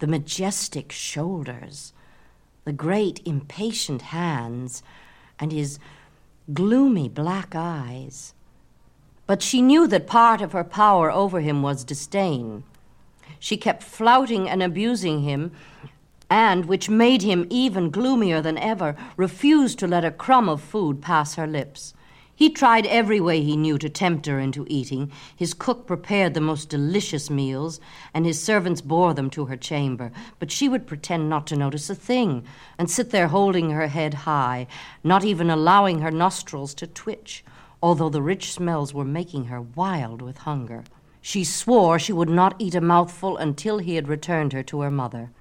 the 0.00 0.06
majestic 0.06 0.92
shoulders, 0.92 1.92
the 2.64 2.72
great 2.72 3.22
impatient 3.24 4.02
hands, 4.02 4.82
and 5.38 5.52
his 5.52 5.78
gloomy 6.52 7.08
black 7.08 7.54
eyes. 7.54 8.34
But 9.26 9.40
she 9.40 9.62
knew 9.62 9.86
that 9.86 10.06
part 10.06 10.40
of 10.40 10.52
her 10.52 10.64
power 10.64 11.10
over 11.10 11.40
him 11.40 11.62
was 11.62 11.84
disdain. 11.84 12.64
She 13.38 13.56
kept 13.56 13.82
flouting 13.82 14.48
and 14.48 14.62
abusing 14.62 15.22
him, 15.22 15.52
and, 16.28 16.64
which 16.64 16.90
made 16.90 17.22
him 17.22 17.46
even 17.50 17.90
gloomier 17.90 18.40
than 18.40 18.58
ever, 18.58 18.96
refused 19.16 19.78
to 19.78 19.86
let 19.86 20.04
a 20.04 20.10
crumb 20.10 20.48
of 20.48 20.60
food 20.60 21.00
pass 21.00 21.34
her 21.34 21.46
lips. 21.46 21.94
He 22.34 22.50
tried 22.50 22.84
every 22.84 23.18
way 23.18 23.42
he 23.42 23.56
knew 23.56 23.78
to 23.78 23.88
tempt 23.88 24.26
her 24.26 24.38
into 24.38 24.66
eating. 24.68 25.10
His 25.34 25.54
cook 25.54 25.86
prepared 25.86 26.34
the 26.34 26.40
most 26.42 26.68
delicious 26.68 27.30
meals, 27.30 27.80
and 28.12 28.26
his 28.26 28.42
servants 28.42 28.82
bore 28.82 29.14
them 29.14 29.30
to 29.30 29.46
her 29.46 29.56
chamber. 29.56 30.12
But 30.38 30.50
she 30.50 30.68
would 30.68 30.86
pretend 30.86 31.30
not 31.30 31.46
to 31.46 31.56
notice 31.56 31.88
a 31.88 31.94
thing, 31.94 32.44
and 32.76 32.90
sit 32.90 33.10
there 33.10 33.28
holding 33.28 33.70
her 33.70 33.88
head 33.88 34.12
high, 34.12 34.66
not 35.02 35.24
even 35.24 35.48
allowing 35.48 36.00
her 36.00 36.10
nostrils 36.10 36.74
to 36.74 36.86
twitch, 36.86 37.42
although 37.82 38.10
the 38.10 38.20
rich 38.20 38.52
smells 38.52 38.92
were 38.92 39.04
making 39.04 39.46
her 39.46 39.62
wild 39.62 40.20
with 40.20 40.38
hunger. 40.38 40.84
She 41.28 41.42
swore 41.42 41.98
she 41.98 42.12
would 42.12 42.28
not 42.28 42.54
eat 42.60 42.76
a 42.76 42.80
mouthful 42.80 43.36
until 43.36 43.78
he 43.78 43.96
had 43.96 44.06
returned 44.06 44.52
her 44.52 44.62
to 44.62 44.82
her 44.82 44.92
mother. 44.92 45.32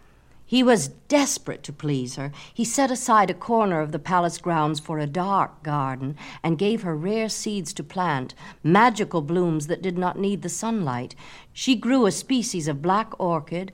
He 0.43 0.63
was 0.63 0.87
desperate 0.87 1.61
to 1.61 1.71
please 1.71 2.15
her. 2.15 2.31
He 2.51 2.65
set 2.65 2.89
aside 2.89 3.29
a 3.29 3.35
corner 3.35 3.81
of 3.81 3.91
the 3.91 3.99
palace 3.99 4.39
grounds 4.39 4.79
for 4.79 4.97
a 4.97 5.05
dark 5.05 5.61
garden 5.61 6.17
and 6.41 6.57
gave 6.57 6.81
her 6.81 6.95
rare 6.95 7.29
seeds 7.29 7.71
to 7.73 7.83
plant, 7.83 8.33
magical 8.63 9.21
blooms 9.21 9.67
that 9.67 9.83
did 9.83 9.95
not 9.95 10.17
need 10.17 10.41
the 10.41 10.49
sunlight. 10.49 11.13
She 11.53 11.75
grew 11.75 12.07
a 12.07 12.11
species 12.11 12.67
of 12.67 12.81
black 12.81 13.13
orchid 13.19 13.71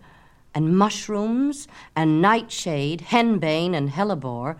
and 0.53 0.77
mushrooms 0.77 1.65
and 1.95 2.21
nightshade, 2.21 3.03
henbane 3.03 3.73
and 3.73 3.89
hellebore. 3.89 4.57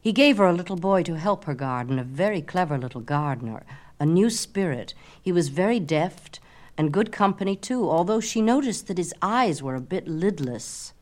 He 0.00 0.12
gave 0.12 0.38
her 0.38 0.46
a 0.46 0.54
little 0.54 0.76
boy 0.76 1.02
to 1.02 1.18
help 1.18 1.44
her 1.44 1.54
garden, 1.54 1.98
a 1.98 2.02
very 2.02 2.40
clever 2.40 2.78
little 2.78 3.02
gardener, 3.02 3.64
a 4.00 4.06
new 4.06 4.30
spirit. 4.30 4.94
He 5.20 5.32
was 5.32 5.50
very 5.50 5.80
deft 5.80 6.40
and 6.78 6.92
good 6.92 7.12
company 7.12 7.56
too, 7.56 7.90
although 7.90 8.20
she 8.20 8.40
noticed 8.40 8.86
that 8.86 8.96
his 8.98 9.12
eyes 9.20 9.62
were 9.62 9.74
a 9.74 9.80
bit 9.80 10.06
lidless. 10.06 10.92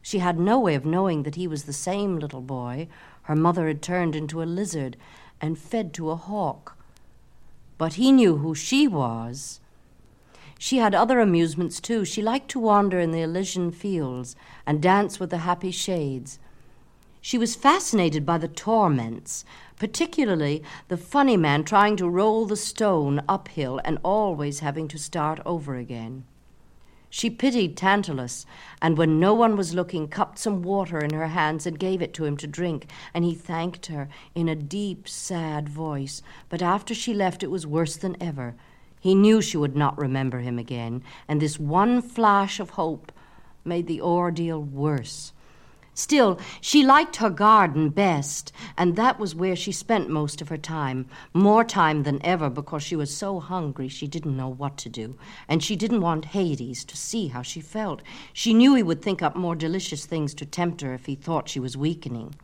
She 0.00 0.18
had 0.20 0.38
no 0.38 0.58
way 0.58 0.74
of 0.74 0.86
knowing 0.86 1.22
that 1.24 1.34
he 1.34 1.46
was 1.46 1.64
the 1.64 1.72
same 1.72 2.18
little 2.18 2.40
boy 2.40 2.88
her 3.22 3.36
mother 3.36 3.66
had 3.66 3.82
turned 3.82 4.14
into 4.14 4.40
a 4.40 4.44
lizard 4.44 4.96
and 5.40 5.58
fed 5.58 5.92
to 5.92 6.10
a 6.10 6.16
hawk. 6.16 6.78
But 7.76 7.94
he 7.94 8.12
knew 8.12 8.36
who 8.36 8.54
she 8.54 8.86
was. 8.86 9.60
She 10.58 10.78
had 10.78 10.94
other 10.94 11.18
amusements 11.18 11.80
too. 11.80 12.04
She 12.04 12.22
liked 12.22 12.48
to 12.52 12.60
wander 12.60 13.00
in 13.00 13.10
the 13.10 13.20
Elysian 13.20 13.72
fields 13.72 14.36
and 14.64 14.80
dance 14.80 15.18
with 15.18 15.30
the 15.30 15.38
happy 15.38 15.72
shades. 15.72 16.38
She 17.20 17.38
was 17.38 17.56
fascinated 17.56 18.24
by 18.24 18.38
the 18.38 18.48
torments 18.48 19.44
particularly 19.78 20.62
the 20.88 20.96
funny 20.96 21.36
man 21.36 21.64
trying 21.64 21.96
to 21.96 22.08
roll 22.08 22.46
the 22.46 22.56
stone 22.56 23.22
uphill 23.28 23.80
and 23.84 23.98
always 24.02 24.60
having 24.60 24.88
to 24.88 24.98
start 24.98 25.38
over 25.44 25.76
again. 25.76 26.24
She 27.08 27.30
pitied 27.30 27.76
Tantalus, 27.76 28.44
and 28.82 28.98
when 28.98 29.20
no 29.20 29.32
one 29.32 29.56
was 29.56 29.74
looking, 29.74 30.08
cupped 30.08 30.38
some 30.38 30.62
water 30.62 30.98
in 30.98 31.14
her 31.14 31.28
hands 31.28 31.66
and 31.66 31.78
gave 31.78 32.02
it 32.02 32.12
to 32.14 32.24
him 32.24 32.36
to 32.38 32.46
drink, 32.46 32.86
and 33.14 33.24
he 33.24 33.34
thanked 33.34 33.86
her 33.86 34.08
in 34.34 34.48
a 34.48 34.56
deep, 34.56 35.08
sad 35.08 35.68
voice. 35.68 36.20
But 36.48 36.62
after 36.62 36.94
she 36.94 37.14
left, 37.14 37.42
it 37.42 37.50
was 37.50 37.66
worse 37.66 37.96
than 37.96 38.20
ever. 38.20 38.54
He 39.00 39.14
knew 39.14 39.40
she 39.40 39.56
would 39.56 39.76
not 39.76 39.96
remember 39.96 40.40
him 40.40 40.58
again, 40.58 41.02
and 41.28 41.40
this 41.40 41.60
one 41.60 42.02
flash 42.02 42.58
of 42.58 42.70
hope 42.70 43.12
made 43.64 43.86
the 43.86 44.00
ordeal 44.00 44.60
worse. 44.60 45.32
Still, 45.98 46.38
she 46.60 46.84
liked 46.84 47.16
her 47.16 47.30
garden 47.30 47.88
best, 47.88 48.52
and 48.76 48.96
that 48.96 49.18
was 49.18 49.34
where 49.34 49.56
she 49.56 49.72
spent 49.72 50.10
most 50.10 50.42
of 50.42 50.50
her 50.50 50.58
time, 50.58 51.06
more 51.32 51.64
time 51.64 52.02
than 52.02 52.20
ever 52.22 52.50
because 52.50 52.82
she 52.82 52.94
was 52.94 53.16
so 53.16 53.40
hungry 53.40 53.88
she 53.88 54.06
didn't 54.06 54.36
know 54.36 54.50
what 54.50 54.76
to 54.76 54.90
do, 54.90 55.16
and 55.48 55.64
she 55.64 55.74
didn't 55.74 56.02
want 56.02 56.26
Hades 56.26 56.84
to 56.84 56.98
see 56.98 57.28
how 57.28 57.40
she 57.40 57.62
felt. 57.62 58.02
She 58.34 58.52
knew 58.52 58.74
he 58.74 58.82
would 58.82 59.00
think 59.00 59.22
up 59.22 59.36
more 59.36 59.54
delicious 59.54 60.04
things 60.04 60.34
to 60.34 60.44
tempt 60.44 60.82
her 60.82 60.92
if 60.92 61.06
he 61.06 61.14
thought 61.14 61.48
she 61.48 61.60
was 61.60 61.78
weakening. 61.78 62.34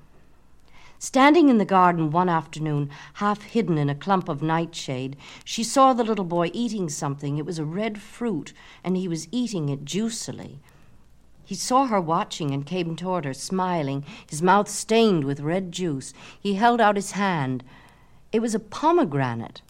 Standing 0.99 1.51
in 1.51 1.59
the 1.59 1.67
garden 1.67 2.11
one 2.11 2.31
afternoon, 2.31 2.89
half 3.15 3.43
hidden 3.43 3.77
in 3.77 3.91
a 3.91 3.95
clump 3.95 4.31
of 4.31 4.41
nightshade, 4.41 5.15
she 5.45 5.63
saw 5.63 5.93
the 5.93 6.05
little 6.05 6.25
boy 6.25 6.51
eating 6.55 6.89
something. 6.89 7.37
It 7.37 7.45
was 7.45 7.59
a 7.59 7.67
red 7.67 8.01
fruit, 8.01 8.55
and 8.83 8.97
he 8.97 9.09
was 9.09 9.29
eating 9.31 9.69
it 9.69 9.85
juicily. 9.85 10.61
He 11.53 11.57
saw 11.57 11.85
her 11.85 12.01
watching 12.01 12.51
and 12.53 12.65
came 12.65 12.97
toward 12.97 13.27
her, 13.27 13.35
smiling, 13.35 14.07
his 14.27 14.41
mouth 14.41 14.71
stained 14.71 15.25
with 15.25 15.41
red 15.41 15.71
juice. 15.71 16.15
He 16.41 16.55
held 16.55 16.81
out 16.81 16.97
his 16.97 17.11
hand. 17.11 17.63
It 18.33 18.41
was 18.41 18.55
a 18.55 18.59
pomegranate, 18.59 19.61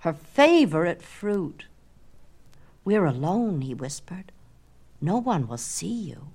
her 0.00 0.12
favorite 0.12 1.00
fruit. 1.00 1.64
We're 2.84 3.06
alone, 3.06 3.62
he 3.62 3.72
whispered. 3.72 4.32
No 5.00 5.16
one 5.16 5.48
will 5.48 5.56
see 5.56 5.94
you. 5.94 6.28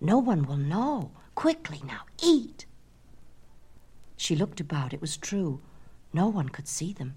No 0.00 0.16
one 0.16 0.46
will 0.46 0.56
know. 0.56 1.10
Quickly 1.34 1.82
now, 1.84 2.00
eat. 2.22 2.64
She 4.16 4.34
looked 4.34 4.60
about. 4.60 4.94
It 4.94 5.02
was 5.02 5.18
true. 5.18 5.60
No 6.14 6.26
one 6.28 6.48
could 6.48 6.68
see 6.68 6.94
them. 6.94 7.16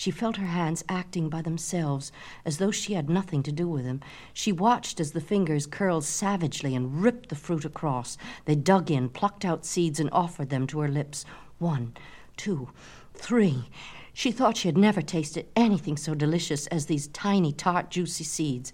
She 0.00 0.10
felt 0.10 0.38
her 0.38 0.46
hands 0.46 0.82
acting 0.88 1.28
by 1.28 1.42
themselves, 1.42 2.10
as 2.46 2.56
though 2.56 2.70
she 2.70 2.94
had 2.94 3.10
nothing 3.10 3.42
to 3.42 3.52
do 3.52 3.68
with 3.68 3.84
them. 3.84 4.00
She 4.32 4.50
watched 4.50 4.98
as 4.98 5.12
the 5.12 5.20
fingers 5.20 5.66
curled 5.66 6.06
savagely 6.06 6.74
and 6.74 7.02
ripped 7.02 7.28
the 7.28 7.34
fruit 7.34 7.66
across. 7.66 8.16
They 8.46 8.54
dug 8.54 8.90
in, 8.90 9.10
plucked 9.10 9.44
out 9.44 9.66
seeds, 9.66 10.00
and 10.00 10.08
offered 10.10 10.48
them 10.48 10.66
to 10.68 10.80
her 10.80 10.88
lips. 10.88 11.26
One, 11.58 11.92
two, 12.38 12.70
three. 13.12 13.68
She 14.14 14.32
thought 14.32 14.56
she 14.56 14.68
had 14.68 14.78
never 14.78 15.02
tasted 15.02 15.48
anything 15.54 15.98
so 15.98 16.14
delicious 16.14 16.66
as 16.68 16.86
these 16.86 17.08
tiny, 17.08 17.52
tart, 17.52 17.90
juicy 17.90 18.24
seeds. 18.24 18.72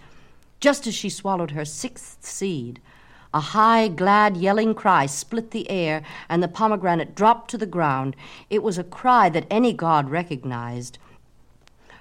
Just 0.60 0.86
as 0.86 0.94
she 0.94 1.10
swallowed 1.10 1.50
her 1.50 1.64
sixth 1.64 2.24
seed, 2.24 2.78
a 3.34 3.40
high, 3.40 3.88
glad, 3.88 4.36
yelling 4.36 4.76
cry 4.76 5.06
split 5.06 5.50
the 5.50 5.68
air, 5.68 6.04
and 6.28 6.40
the 6.40 6.46
pomegranate 6.46 7.16
dropped 7.16 7.50
to 7.50 7.58
the 7.58 7.66
ground. 7.66 8.14
It 8.48 8.62
was 8.62 8.78
a 8.78 8.84
cry 8.84 9.28
that 9.30 9.48
any 9.50 9.72
god 9.72 10.08
recognized. 10.08 10.98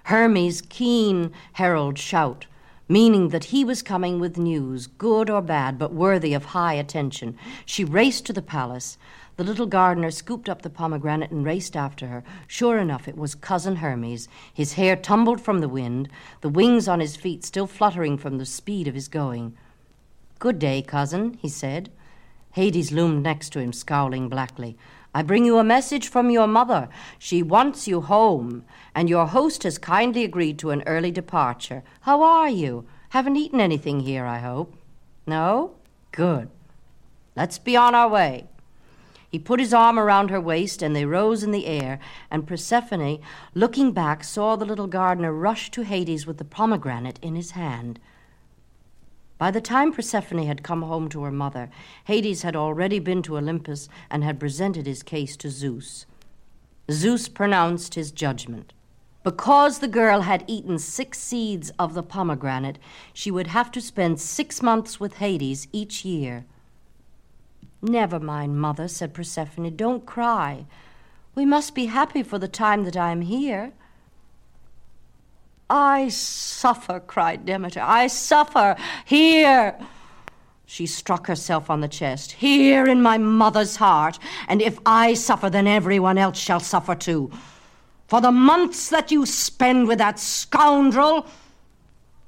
Hermes' 0.06 0.62
keen 0.62 1.32
herald 1.54 1.98
shout, 1.98 2.46
meaning 2.88 3.30
that 3.30 3.46
he 3.46 3.66
was 3.66 3.82
coming 3.82 4.20
with 4.20 4.38
news, 4.38 4.86
good 4.86 5.32
or 5.32 5.42
bad, 5.42 5.80
but 5.80 5.94
worthy 5.94 6.36
of 6.36 6.46
high 6.46 6.76
attention. 6.76 7.36
She 7.66 7.84
raced 7.84 8.28
to 8.28 8.34
the 8.34 8.44
palace. 8.44 9.00
The 9.38 9.44
little 9.44 9.66
gardener 9.66 10.12
scooped 10.12 10.48
up 10.48 10.62
the 10.62 10.70
pomegranate 10.70 11.32
and 11.32 11.44
raced 11.44 11.76
after 11.76 12.06
her. 12.06 12.24
Sure 12.46 12.78
enough, 12.78 13.08
it 13.08 13.18
was 13.18 13.34
Cousin 13.34 13.78
Hermes. 13.78 14.28
His 14.54 14.74
hair 14.74 14.96
tumbled 14.96 15.42
from 15.42 15.60
the 15.60 15.68
wind, 15.68 16.08
the 16.42 16.50
wings 16.50 16.88
on 16.88 17.00
his 17.00 17.16
feet 17.16 17.44
still 17.44 17.66
fluttering 17.66 18.16
from 18.16 18.38
the 18.38 18.46
speed 18.46 18.88
of 18.88 18.94
his 18.94 19.08
going. 19.08 19.58
Good 20.38 20.60
day, 20.60 20.84
cousin, 20.84 21.40
he 21.42 21.50
said. 21.50 21.90
Hades 22.52 22.92
loomed 22.92 23.24
next 23.24 23.50
to 23.54 23.60
him, 23.60 23.74
scowling 23.74 24.30
blackly. 24.30 24.78
I 25.16 25.22
bring 25.22 25.46
you 25.46 25.58
a 25.60 25.64
message 25.64 26.10
from 26.10 26.30
your 26.30 26.46
mother. 26.46 26.90
She 27.18 27.42
wants 27.42 27.88
you 27.88 28.02
home, 28.02 28.66
and 28.94 29.10
your 29.10 29.28
host 29.28 29.64
has 29.64 29.78
kindly 29.78 30.26
agreed 30.26 30.60
to 30.60 30.72
an 30.72 30.84
early 30.86 31.10
departure. 31.10 31.84
How 32.02 32.22
are 32.22 32.50
you? 32.50 32.86
Haven't 33.12 33.38
eaten 33.38 33.62
anything 33.62 34.02
here, 34.02 34.26
I 34.26 34.40
hope. 34.40 34.76
No? 35.26 35.72
Good. 36.12 36.50
Let's 37.34 37.58
be 37.58 37.78
on 37.78 37.96
our 37.96 38.10
way. 38.10 38.48
He 39.32 39.40
put 39.40 39.62
his 39.62 39.74
arm 39.74 39.98
around 39.98 40.32
her 40.32 40.42
waist, 40.42 40.82
and 40.82 40.94
they 40.94 41.06
rose 41.06 41.44
in 41.44 41.52
the 41.52 41.66
air, 41.66 41.98
and 42.30 42.46
Persephone, 42.46 43.22
looking 43.54 43.94
back, 43.94 44.22
saw 44.22 44.58
the 44.58 44.66
little 44.66 44.88
gardener 44.88 45.32
rush 45.32 45.72
to 45.72 45.84
Hades 45.84 46.28
with 46.28 46.40
the 46.40 46.44
pomegranate 46.44 47.20
in 47.22 47.36
his 47.36 47.52
hand. 47.52 48.02
By 49.38 49.52
the 49.52 49.62
time 49.62 49.92
Persephone 49.92 50.46
had 50.46 50.64
come 50.64 50.82
home 50.84 51.10
to 51.10 51.24
her 51.24 51.32
mother, 51.32 51.70
Hades 52.06 52.44
had 52.44 52.56
already 52.56 53.00
been 53.00 53.22
to 53.24 53.38
Olympus 53.38 53.90
and 54.10 54.24
had 54.24 54.40
presented 54.40 54.86
his 54.86 55.04
case 55.04 55.36
to 55.38 55.50
Zeus. 55.50 56.06
Zeus 56.90 57.28
pronounced 57.28 57.96
his 57.96 58.12
judgment. 58.12 58.72
Because 59.24 59.80
the 59.80 59.88
girl 59.88 60.22
had 60.22 60.44
eaten 60.48 60.78
six 60.78 61.18
seeds 61.20 61.72
of 61.80 61.96
the 61.96 62.04
pomegranate, 62.04 62.78
she 63.12 63.32
would 63.32 63.48
have 63.48 63.72
to 63.72 63.82
spend 63.82 64.22
six 64.22 64.62
months 64.62 65.00
with 65.00 65.16
Hades 65.16 65.68
each 65.74 66.06
year. 66.06 66.46
Never 67.82 68.20
mind, 68.20 68.62
mother, 68.62 68.88
said 68.88 69.14
Persephone. 69.14 69.76
Don't 69.76 70.06
cry. 70.06 70.66
We 71.34 71.46
must 71.46 71.76
be 71.76 71.88
happy 71.88 72.24
for 72.24 72.40
the 72.40 72.48
time 72.48 72.84
that 72.84 72.96
I 72.96 73.12
am 73.12 73.22
here. 73.22 73.74
I 75.70 76.10
suffer, 76.10 77.00
cried 77.00 77.46
Demeter. 77.46 77.82
I 77.82 78.08
suffer 78.08 78.76
here. 79.06 79.78
She 80.66 80.86
struck 80.86 81.28
herself 81.28 81.70
on 81.70 81.82
the 81.82 81.88
chest. 81.88 82.34
Here 82.34 82.88
in 82.88 83.02
my 83.02 83.18
mother's 83.18 83.76
heart. 83.76 84.20
And 84.48 84.62
if 84.62 84.80
I 84.86 85.14
suffer, 85.14 85.50
then 85.50 85.68
everyone 85.68 86.18
else 86.18 86.38
shall 86.38 86.60
suffer 86.60 86.96
too. 86.96 87.32
For 88.08 88.22
the 88.22 88.32
months 88.32 88.90
that 88.90 89.12
you 89.12 89.26
spend 89.26 89.88
with 89.88 89.98
that 89.98 90.20
scoundrel, 90.20 91.26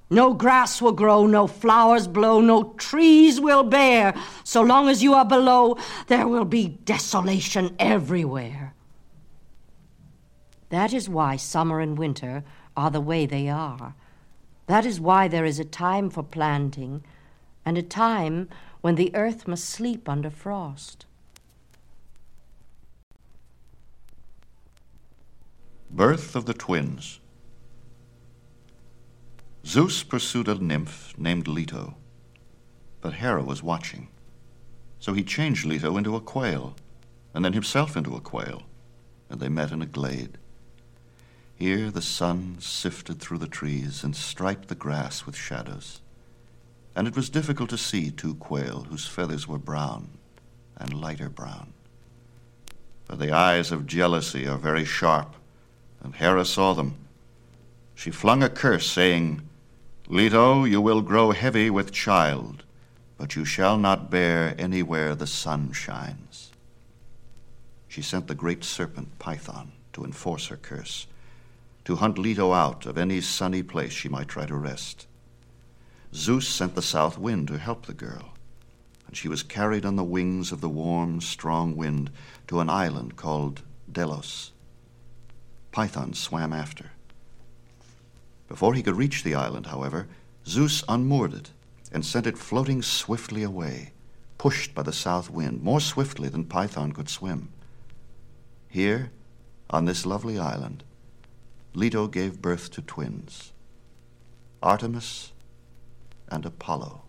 no 0.09 0.33
grass 0.33 0.81
will 0.81 0.93
grow, 0.93 1.27
no 1.27 1.47
flowers 1.47 2.07
blow, 2.07 2.39
no 2.39 2.73
trees 2.77 3.39
will 3.39 3.63
bear. 3.63 4.13
So 4.43 4.61
long 4.61 4.87
as 4.87 5.03
you 5.03 5.13
are 5.13 5.25
below, 5.25 5.77
there 6.07 6.27
will 6.27 6.45
be 6.45 6.67
desolation 6.67 7.75
everywhere. 7.77 8.66
That 10.69 10.93
is 10.93 11.07
why 11.07 11.37
summer 11.37 11.79
and 11.79 11.97
winter 11.97 12.43
are 12.75 12.91
the 12.91 13.01
way 13.01 13.25
they 13.25 13.47
are. 13.47 13.95
That 14.67 14.85
is 14.85 14.99
why 14.99 15.27
there 15.27 15.45
is 15.45 15.59
a 15.59 15.65
time 15.65 16.09
for 16.09 16.23
planting 16.23 17.03
and 17.65 17.77
a 17.77 17.83
time 17.83 18.49
when 18.81 18.95
the 18.95 19.15
earth 19.15 19.47
must 19.47 19.65
sleep 19.65 20.09
under 20.09 20.29
frost. 20.29 21.05
Birth 25.89 26.35
of 26.35 26.45
the 26.45 26.53
Twins 26.53 27.19
Zeus 29.65 30.03
pursued 30.03 30.47
a 30.47 30.55
nymph 30.55 31.13
named 31.17 31.47
Leto, 31.47 31.97
but 33.01 33.15
Hera 33.15 33.43
was 33.43 33.63
watching. 33.63 34.07
So 34.99 35.13
he 35.13 35.23
changed 35.23 35.65
Leto 35.65 35.97
into 35.97 36.15
a 36.15 36.21
quail, 36.21 36.75
and 37.33 37.43
then 37.43 37.53
himself 37.53 37.97
into 37.97 38.15
a 38.15 38.21
quail, 38.21 38.63
and 39.29 39.41
they 39.41 39.49
met 39.49 39.71
in 39.71 39.81
a 39.81 39.85
glade. 39.85 40.37
Here 41.57 41.89
the 41.89 42.03
sun 42.03 42.57
sifted 42.59 43.19
through 43.19 43.39
the 43.39 43.47
trees 43.47 44.03
and 44.03 44.15
striped 44.15 44.67
the 44.67 44.75
grass 44.75 45.25
with 45.25 45.35
shadows, 45.35 46.01
and 46.95 47.07
it 47.07 47.15
was 47.15 47.31
difficult 47.31 47.71
to 47.71 47.79
see 47.79 48.11
two 48.11 48.35
quail 48.35 48.85
whose 48.89 49.07
feathers 49.07 49.47
were 49.47 49.57
brown 49.57 50.09
and 50.75 50.93
lighter 50.93 51.29
brown. 51.29 51.73
But 53.07 53.17
the 53.17 53.31
eyes 53.31 53.71
of 53.71 53.87
jealousy 53.87 54.47
are 54.47 54.57
very 54.57 54.85
sharp, 54.85 55.33
and 56.03 56.13
Hera 56.13 56.45
saw 56.45 56.73
them. 56.73 56.93
She 57.95 58.11
flung 58.11 58.43
a 58.43 58.49
curse, 58.49 58.85
saying, 58.85 59.41
Leto, 60.07 60.63
you 60.63 60.79
will 60.79 61.01
grow 61.01 61.31
heavy 61.31 61.71
with 61.71 61.91
child, 61.91 62.65
but 63.17 63.35
you 63.35 63.45
shall 63.45 63.79
not 63.79 64.11
bear 64.11 64.53
anywhere 64.59 65.15
the 65.15 65.25
sun 65.25 65.71
shines. 65.71 66.51
She 67.87 68.03
sent 68.03 68.27
the 68.27 68.35
great 68.35 68.63
serpent 68.63 69.17
Python 69.17 69.71
to 69.93 70.05
enforce 70.05 70.47
her 70.47 70.57
curse 70.57 71.07
to 71.87 71.95
hunt 71.95 72.17
Leto 72.17 72.51
out 72.51 72.85
of 72.85 72.97
any 72.97 73.21
sunny 73.21 73.63
place 73.63 73.93
she 73.93 74.09
might 74.09 74.27
try 74.27 74.45
to 74.45 74.57
rest. 74.57 75.07
Zeus 76.13 76.45
sent 76.45 76.75
the 76.75 76.81
south 76.81 77.17
wind 77.17 77.47
to 77.47 77.57
help 77.57 77.85
the 77.85 77.93
girl, 77.93 78.33
and 79.07 79.15
she 79.15 79.29
was 79.29 79.41
carried 79.41 79.85
on 79.85 79.95
the 79.95 80.03
wings 80.03 80.51
of 80.51 80.59
the 80.59 80.67
warm, 80.67 81.21
strong 81.21 81.77
wind 81.77 82.11
to 82.45 82.59
an 82.59 82.69
island 82.69 83.15
called 83.15 83.61
Delos. 83.89 84.51
Python 85.71 86.13
swam 86.13 86.51
after. 86.51 86.91
Before 88.49 88.73
he 88.73 88.83
could 88.83 88.97
reach 88.97 89.23
the 89.23 89.35
island, 89.35 89.67
however, 89.67 90.09
Zeus 90.45 90.83
unmoored 90.89 91.33
it 91.33 91.51
and 91.89 92.05
sent 92.05 92.27
it 92.27 92.37
floating 92.37 92.81
swiftly 92.81 93.43
away, 93.43 93.93
pushed 94.37 94.75
by 94.75 94.83
the 94.83 94.91
south 94.91 95.29
wind, 95.29 95.63
more 95.63 95.79
swiftly 95.79 96.27
than 96.27 96.43
Python 96.43 96.91
could 96.91 97.07
swim. 97.07 97.47
Here, 98.67 99.09
on 99.69 99.85
this 99.85 100.05
lovely 100.05 100.37
island, 100.37 100.83
Leto 101.77 102.07
gave 102.07 102.41
birth 102.41 102.71
to 102.71 102.81
twins, 102.81 103.53
Artemis 104.63 105.31
and 106.27 106.43
Apollo. 106.43 107.03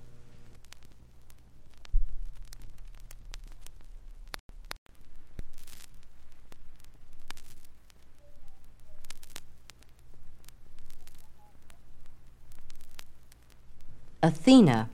Athena. 14.22 14.90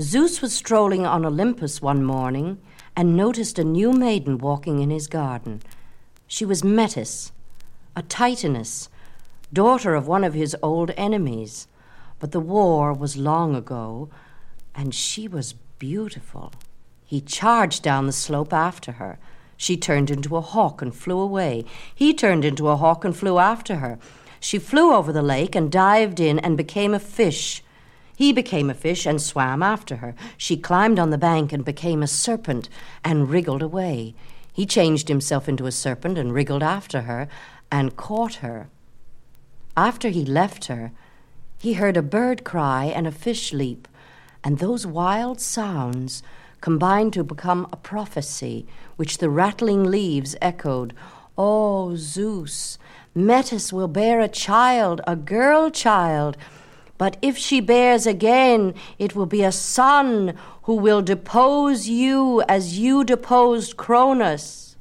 Zeus 0.00 0.42
was 0.42 0.52
strolling 0.52 1.06
on 1.06 1.24
Olympus 1.24 1.80
one 1.80 2.02
morning 2.02 2.58
and 2.96 3.16
noticed 3.16 3.60
a 3.60 3.64
new 3.64 3.92
maiden 3.92 4.38
walking 4.38 4.80
in 4.80 4.90
his 4.90 5.06
garden. 5.06 5.62
She 6.34 6.44
was 6.44 6.64
Metis, 6.64 7.30
a 7.94 8.02
Titaness, 8.02 8.88
daughter 9.52 9.94
of 9.94 10.08
one 10.08 10.24
of 10.24 10.34
his 10.34 10.56
old 10.64 10.90
enemies. 10.96 11.68
But 12.18 12.32
the 12.32 12.40
war 12.40 12.92
was 12.92 13.16
long 13.16 13.54
ago, 13.54 14.08
and 14.74 14.92
she 14.92 15.28
was 15.28 15.54
beautiful. 15.78 16.52
He 17.04 17.20
charged 17.20 17.84
down 17.84 18.06
the 18.06 18.12
slope 18.12 18.52
after 18.52 18.90
her. 18.98 19.20
She 19.56 19.76
turned 19.76 20.10
into 20.10 20.36
a 20.36 20.40
hawk 20.40 20.82
and 20.82 20.92
flew 20.92 21.20
away. 21.20 21.66
He 21.94 22.12
turned 22.12 22.44
into 22.44 22.66
a 22.66 22.78
hawk 22.78 23.04
and 23.04 23.16
flew 23.16 23.38
after 23.38 23.76
her. 23.76 24.00
She 24.40 24.58
flew 24.58 24.92
over 24.92 25.12
the 25.12 25.22
lake 25.22 25.54
and 25.54 25.70
dived 25.70 26.18
in 26.18 26.40
and 26.40 26.56
became 26.56 26.94
a 26.94 26.98
fish. 26.98 27.62
He 28.16 28.32
became 28.32 28.70
a 28.70 28.74
fish 28.74 29.06
and 29.06 29.22
swam 29.22 29.62
after 29.62 29.98
her. 29.98 30.16
She 30.36 30.56
climbed 30.56 30.98
on 30.98 31.10
the 31.10 31.16
bank 31.16 31.52
and 31.52 31.64
became 31.64 32.02
a 32.02 32.08
serpent 32.08 32.68
and 33.04 33.30
wriggled 33.30 33.62
away. 33.62 34.16
He 34.54 34.66
changed 34.66 35.08
himself 35.08 35.48
into 35.48 35.66
a 35.66 35.72
serpent 35.72 36.16
and 36.16 36.32
wriggled 36.32 36.62
after 36.62 37.02
her 37.02 37.26
and 37.72 37.96
caught 37.96 38.36
her. 38.36 38.68
After 39.76 40.10
he 40.10 40.24
left 40.24 40.66
her, 40.66 40.92
he 41.58 41.72
heard 41.72 41.96
a 41.96 42.02
bird 42.02 42.44
cry 42.44 42.84
and 42.84 43.04
a 43.06 43.10
fish 43.10 43.52
leap, 43.52 43.88
and 44.44 44.58
those 44.58 44.86
wild 44.86 45.40
sounds 45.40 46.22
combined 46.60 47.12
to 47.14 47.24
become 47.24 47.66
a 47.72 47.76
prophecy 47.76 48.64
which 48.94 49.18
the 49.18 49.28
rattling 49.28 49.82
leaves 49.82 50.36
echoed. 50.40 50.94
Oh, 51.36 51.96
Zeus, 51.96 52.78
Metis 53.12 53.72
will 53.72 53.88
bear 53.88 54.20
a 54.20 54.28
child, 54.28 55.00
a 55.04 55.16
girl 55.16 55.68
child. 55.68 56.36
But 56.96 57.16
if 57.20 57.36
she 57.36 57.60
bears 57.60 58.06
again, 58.06 58.74
it 58.98 59.16
will 59.16 59.26
be 59.26 59.42
a 59.42 59.52
son 59.52 60.36
who 60.62 60.74
will 60.74 61.02
depose 61.02 61.88
you 61.88 62.42
as 62.48 62.78
you 62.78 63.04
deposed 63.04 63.76
Cronus. 63.76 64.76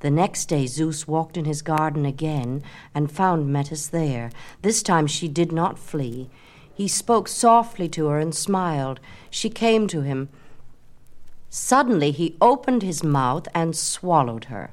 The 0.00 0.10
next 0.10 0.46
day 0.46 0.66
Zeus 0.66 1.08
walked 1.08 1.36
in 1.36 1.46
his 1.46 1.62
garden 1.62 2.04
again 2.04 2.62
and 2.94 3.10
found 3.10 3.52
Metis 3.52 3.86
there. 3.86 4.30
This 4.62 4.82
time 4.82 5.06
she 5.06 5.28
did 5.28 5.52
not 5.52 5.78
flee. 5.78 6.28
He 6.74 6.88
spoke 6.88 7.28
softly 7.28 7.88
to 7.90 8.06
her 8.08 8.18
and 8.18 8.34
smiled. 8.34 9.00
She 9.30 9.48
came 9.48 9.86
to 9.88 10.02
him. 10.02 10.28
Suddenly 11.48 12.10
he 12.10 12.36
opened 12.40 12.82
his 12.82 13.02
mouth 13.02 13.48
and 13.54 13.74
swallowed 13.74 14.44
her. 14.44 14.72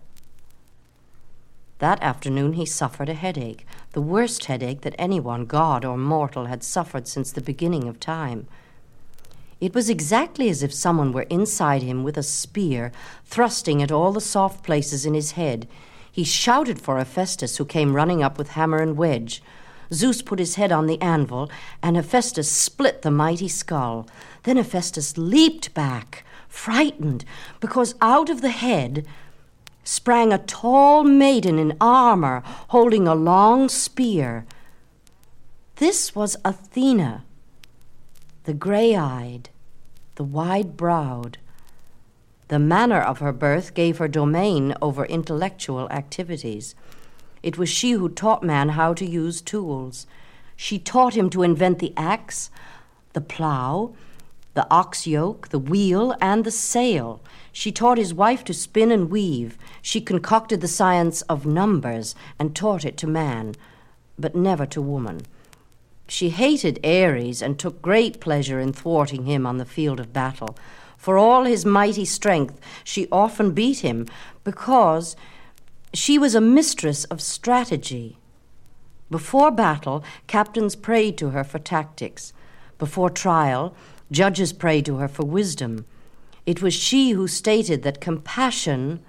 That 1.84 2.02
afternoon 2.02 2.54
he 2.54 2.66
suffered 2.66 3.10
a 3.10 3.14
headache, 3.14 3.68
the 3.92 4.00
worst 4.00 4.46
headache 4.46 4.84
that 4.84 4.96
anyone, 4.98 5.46
god 5.46 5.84
or 5.84 5.98
mortal, 5.98 6.46
had 6.46 6.64
suffered 6.64 7.10
since 7.10 7.30
the 7.30 7.42
beginning 7.42 7.90
of 7.90 8.00
time. 8.00 8.48
It 9.60 9.76
was 9.76 9.90
exactly 9.90 10.48
as 10.48 10.64
if 10.64 10.74
someone 10.74 11.12
were 11.12 11.24
inside 11.24 11.82
him 11.82 12.06
with 12.06 12.18
a 12.18 12.24
spear, 12.24 12.94
thrusting 13.26 13.84
at 13.84 13.92
all 13.92 14.14
the 14.14 14.22
soft 14.22 14.64
places 14.64 15.06
in 15.06 15.14
his 15.14 15.32
head. 15.32 15.68
He 16.10 16.24
shouted 16.24 16.80
for 16.80 17.00
Hephaestus, 17.00 17.58
who 17.58 17.66
came 17.66 17.98
running 17.98 18.24
up 18.24 18.38
with 18.38 18.52
hammer 18.52 18.78
and 18.78 18.96
wedge. 18.96 19.44
Zeus 19.92 20.22
put 20.22 20.40
his 20.40 20.56
head 20.56 20.72
on 20.72 20.88
the 20.88 21.02
anvil, 21.02 21.52
and 21.82 21.98
Hephaestus 21.98 22.50
split 22.50 23.02
the 23.02 23.12
mighty 23.12 23.50
skull. 23.50 24.08
Then 24.44 24.56
Hephaestus 24.56 25.18
leaped 25.18 25.74
back, 25.74 26.24
frightened, 26.48 27.26
because 27.60 27.96
out 28.00 28.30
of 28.30 28.40
the 28.40 28.52
head 28.52 29.06
sprang 29.84 30.32
a 30.32 30.38
tall 30.38 31.04
maiden 31.04 31.60
in 31.60 31.78
armor 31.80 32.42
holding 32.70 33.08
a 33.08 33.16
long 33.16 33.68
spear. 33.70 34.46
This 35.78 36.16
was 36.16 36.38
Athena, 36.46 37.26
the 38.46 38.54
gray 38.54 38.96
eyed, 38.96 39.50
the 40.16 40.24
wide 40.24 40.78
browed. 40.78 41.38
The 42.50 42.60
manner 42.60 43.02
of 43.02 43.20
her 43.20 43.34
birth 43.34 43.74
gave 43.74 43.98
her 43.98 44.08
domain 44.08 44.76
over 44.82 45.06
intellectual 45.06 45.90
activities. 45.90 46.76
It 47.42 47.58
was 47.58 47.70
she 47.70 47.92
who 47.92 48.10
taught 48.10 48.44
man 48.44 48.70
how 48.70 48.94
to 48.94 49.06
use 49.06 49.42
tools. 49.42 50.06
She 50.56 50.78
taught 50.78 51.16
him 51.16 51.30
to 51.32 51.44
invent 51.44 51.80
the 51.80 51.94
axe, 51.98 52.52
the 53.14 53.22
plow, 53.22 53.96
the 54.54 54.68
ox 54.70 55.08
yoke, 55.08 55.50
the 55.50 55.60
wheel, 55.60 56.16
and 56.22 56.44
the 56.44 56.52
sail. 56.52 57.22
She 57.52 57.72
taught 57.72 57.98
his 57.98 58.14
wife 58.14 58.44
to 58.46 58.54
spin 58.54 58.92
and 58.92 59.10
weave. 59.10 59.58
She 59.82 60.02
concocted 60.02 60.62
the 60.62 60.68
science 60.68 61.22
of 61.24 61.46
numbers 61.46 62.16
and 62.38 62.56
taught 62.56 62.86
it 62.86 62.98
to 62.98 63.08
man, 63.08 63.56
but 64.18 64.36
never 64.36 64.66
to 64.68 64.82
woman. 64.82 65.22
She 66.08 66.30
hated 66.30 66.86
Ares 66.86 67.42
and 67.42 67.58
took 67.58 67.82
great 67.82 68.20
pleasure 68.20 68.60
in 68.60 68.74
thwarting 68.74 69.26
him 69.26 69.46
on 69.46 69.58
the 69.58 69.66
field 69.66 70.00
of 70.00 70.14
battle. 70.14 70.58
For 70.98 71.18
all 71.18 71.44
his 71.46 71.66
mighty 71.66 72.06
strength, 72.06 72.60
she 72.84 73.08
often 73.12 73.52
beat 73.52 73.80
him 73.80 74.06
because 74.44 75.16
she 75.94 76.18
was 76.18 76.36
a 76.36 76.42
mistress 76.42 77.04
of 77.06 77.22
strategy. 77.22 78.18
Before 79.10 79.52
battle, 79.52 80.04
captains 80.28 80.76
prayed 80.76 81.18
to 81.18 81.30
her 81.32 81.44
for 81.44 81.60
tactics. 81.60 82.34
Before 82.80 83.10
trial, 83.10 83.76
judges 84.12 84.54
prayed 84.54 84.86
to 84.86 84.98
her 84.98 85.08
for 85.08 85.26
wisdom. 85.26 85.86
It 86.46 86.62
was 86.62 86.74
she 86.74 87.12
who 87.12 87.28
stated 87.28 87.84
that 87.84 88.02
compassion 88.02 89.00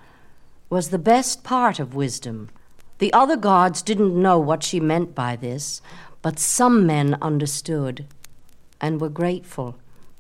was 0.71 0.91
the 0.91 0.99
best 0.99 1.45
part 1.45 1.79
of 1.79 1.95
wisdom. 1.95 2.51
The 2.99 3.13
other 3.13 3.37
gods 3.37 3.83
didn't 3.83 4.21
know 4.21 4.39
what 4.39 4.63
she 4.63 4.81
meant 4.81 5.15
by 5.15 5.37
this, 5.37 5.83
but 6.23 6.39
some 6.39 6.87
men 6.87 7.19
understood 7.21 8.07
and 8.81 9.01
were 9.01 9.09
grateful. 9.09 9.77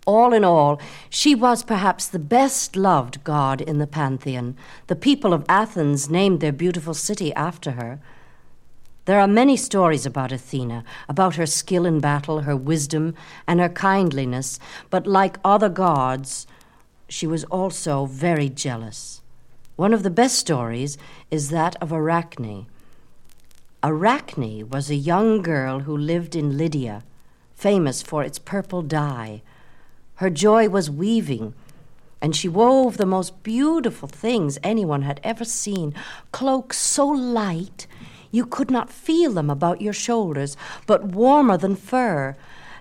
All 0.06 0.34
in 0.34 0.44
all, 0.44 0.80
she 1.08 1.34
was 1.34 1.62
perhaps 1.62 2.06
the 2.06 2.18
best 2.18 2.76
loved 2.76 3.24
god 3.24 3.60
in 3.60 3.78
the 3.78 3.86
pantheon. 3.86 4.56
The 4.88 4.96
people 4.96 5.32
of 5.32 5.46
Athens 5.48 6.10
named 6.10 6.40
their 6.40 6.52
beautiful 6.52 6.94
city 6.94 7.32
after 7.34 7.72
her. 7.72 8.00
There 9.06 9.20
are 9.20 9.28
many 9.28 9.56
stories 9.58 10.06
about 10.06 10.32
Athena, 10.32 10.82
about 11.10 11.36
her 11.36 11.44
skill 11.44 11.84
in 11.84 12.00
battle, 12.00 12.40
her 12.40 12.56
wisdom, 12.56 13.14
and 13.46 13.60
her 13.60 13.68
kindliness, 13.68 14.58
but 14.88 15.06
like 15.06 15.38
other 15.44 15.68
gods, 15.68 16.46
she 17.06 17.26
was 17.26 17.44
also 17.44 18.06
very 18.06 18.48
jealous. 18.48 19.20
One 19.76 19.92
of 19.92 20.04
the 20.04 20.10
best 20.10 20.38
stories 20.38 20.96
is 21.30 21.50
that 21.50 21.76
of 21.82 21.92
Arachne. 21.92 22.66
Arachne 23.82 24.70
was 24.70 24.88
a 24.88 24.94
young 24.94 25.42
girl 25.42 25.80
who 25.80 25.94
lived 25.94 26.34
in 26.34 26.56
Lydia, 26.56 27.04
famous 27.54 28.00
for 28.00 28.24
its 28.24 28.38
purple 28.38 28.80
dye. 28.80 29.42
Her 30.14 30.30
joy 30.30 30.70
was 30.70 30.90
weaving, 30.90 31.52
and 32.22 32.34
she 32.34 32.48
wove 32.48 32.96
the 32.96 33.04
most 33.04 33.42
beautiful 33.42 34.08
things 34.08 34.58
anyone 34.62 35.02
had 35.02 35.20
ever 35.22 35.44
seen 35.44 35.92
cloaks 36.32 36.78
so 36.78 37.06
light 37.06 37.86
you 38.34 38.44
could 38.44 38.70
not 38.70 38.90
feel 38.90 39.32
them 39.32 39.48
about 39.48 39.80
your 39.80 39.92
shoulders, 39.92 40.56
but 40.86 41.04
warmer 41.04 41.56
than 41.56 41.76
fur, 41.76 42.36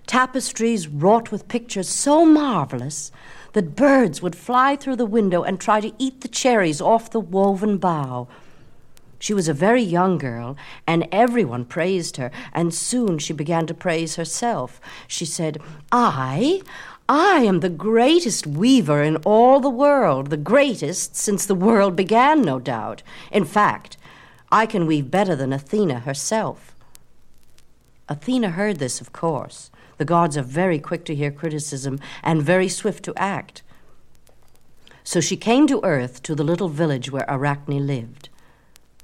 tapestries 0.08 0.88
wrought 0.88 1.32
with 1.32 1.48
pictures 1.48 1.88
so 1.88 2.26
marvelous 2.26 3.12
that 3.54 3.76
birds 3.76 4.20
would 4.20 4.36
fly 4.36 4.76
through 4.76 4.96
the 4.96 5.06
window 5.06 5.44
and 5.44 5.60
try 5.60 5.80
to 5.80 5.94
eat 6.00 6.22
the 6.22 6.28
cherries 6.28 6.82
off 6.82 7.12
the 7.12 7.20
woven 7.20 7.78
bough. 7.78 8.28
She 9.20 9.34
was 9.34 9.48
a 9.48 9.54
very 9.54 9.84
young 9.84 10.18
girl, 10.18 10.58
and 10.88 11.08
everyone 11.12 11.66
praised 11.66 12.18
her, 12.18 12.32
and 12.52 12.74
soon 12.74 13.20
she 13.20 13.32
began 13.32 13.68
to 13.68 13.74
praise 13.74 14.16
herself. 14.16 14.82
She 15.08 15.24
said, 15.24 15.62
I, 15.92 16.62
I 17.08 17.44
am 17.44 17.60
the 17.60 17.70
greatest 17.70 18.48
weaver 18.48 19.04
in 19.04 19.18
all 19.18 19.60
the 19.60 19.70
world, 19.70 20.32
the 20.32 20.36
greatest 20.36 21.16
since 21.16 21.46
the 21.46 21.56
world 21.56 21.96
began, 21.96 22.42
no 22.42 22.60
doubt. 22.60 23.04
In 23.32 23.46
fact, 23.46 23.98
I 24.54 24.68
can 24.68 24.86
weave 24.86 25.10
better 25.10 25.36
than 25.36 25.52
Athena 25.52 26.02
herself. 26.02 26.76
Athena 28.08 28.52
heard 28.52 28.78
this, 28.78 29.02
of 29.02 29.12
course. 29.12 29.72
The 29.98 30.06
gods 30.06 30.38
are 30.38 30.44
very 30.44 30.78
quick 30.78 31.06
to 31.06 31.16
hear 31.16 31.32
criticism 31.32 32.00
and 32.22 32.44
very 32.44 32.70
swift 32.70 33.04
to 33.06 33.16
act. 33.18 33.64
So 35.04 35.20
she 35.20 35.38
came 35.38 35.66
to 35.66 35.84
earth 35.84 36.22
to 36.22 36.36
the 36.36 36.44
little 36.44 36.70
village 36.70 37.10
where 37.10 37.26
Arachne 37.28 37.88
lived. 37.88 38.30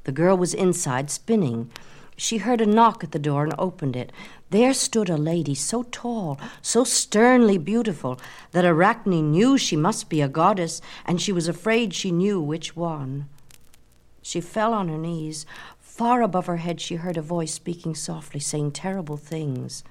The 0.03 0.11
girl 0.11 0.37
was 0.37 0.53
inside 0.53 1.09
spinning. 1.09 1.71
She 2.15 2.37
heard 2.37 2.61
a 2.61 2.67
knock 2.67 3.03
at 3.03 3.11
the 3.11 3.17
door 3.17 3.43
and 3.43 3.55
opened 3.57 3.95
it. 3.95 4.11
There 4.51 4.75
stood 4.75 5.09
a 5.09 5.17
lady 5.17 5.55
so 5.55 5.81
tall, 5.81 6.39
so 6.61 6.83
sternly 6.83 7.57
beautiful, 7.57 8.19
that 8.51 8.65
Arachne 8.65 9.31
knew 9.31 9.57
she 9.57 9.75
must 9.75 10.09
be 10.09 10.21
a 10.21 10.27
goddess, 10.27 10.79
and 11.07 11.19
she 11.19 11.31
was 11.31 11.47
afraid 11.47 11.95
she 11.95 12.11
knew 12.11 12.39
which 12.39 12.75
one. 12.75 13.27
She 14.21 14.41
fell 14.41 14.73
on 14.73 14.87
her 14.89 14.97
knees. 14.97 15.45
Far 15.79 16.21
above 16.21 16.45
her 16.45 16.57
head, 16.57 16.79
she 16.79 16.95
heard 16.95 17.17
a 17.17 17.21
voice 17.21 17.53
speaking 17.53 17.95
softly, 17.95 18.39
saying 18.39 18.71
terrible 18.71 19.17
things. 19.17 19.83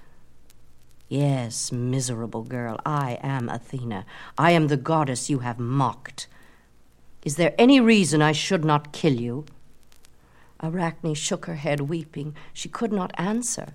Yes, 1.08 1.72
miserable 1.72 2.42
girl, 2.42 2.78
I 2.84 3.18
am 3.22 3.48
Athena. 3.48 4.04
I 4.36 4.50
am 4.50 4.68
the 4.68 4.76
goddess 4.76 5.30
you 5.30 5.38
have 5.38 5.58
mocked. 5.58 6.26
Is 7.24 7.36
there 7.36 7.54
any 7.58 7.80
reason 7.80 8.20
I 8.20 8.32
should 8.32 8.64
not 8.64 8.92
kill 8.92 9.14
you? 9.14 9.46
Arachne 10.62 11.14
shook 11.14 11.46
her 11.46 11.54
head, 11.54 11.80
weeping. 11.80 12.34
She 12.52 12.68
could 12.68 12.92
not 12.92 13.12
answer. 13.16 13.74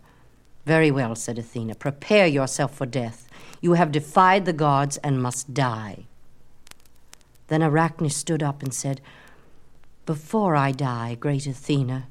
Very 0.66 0.91
well, 0.91 1.16
said 1.16 1.39
Athena. 1.39 1.76
Prepare 1.76 2.28
yourself 2.28 2.76
for 2.76 2.86
death. 2.86 3.28
You 3.62 3.74
have 3.74 3.91
defied 3.91 4.45
the 4.45 4.54
gods 4.54 4.97
and 4.97 5.22
must 5.22 5.54
die. 5.54 6.06
Then 7.47 7.64
Arachne 7.64 8.10
stood 8.10 8.43
up 8.43 8.62
and 8.64 8.74
said, 8.74 9.01
Before 10.06 10.56
I 10.56 10.72
die, 10.72 11.16
great 11.16 11.47
Athena, 11.47 12.08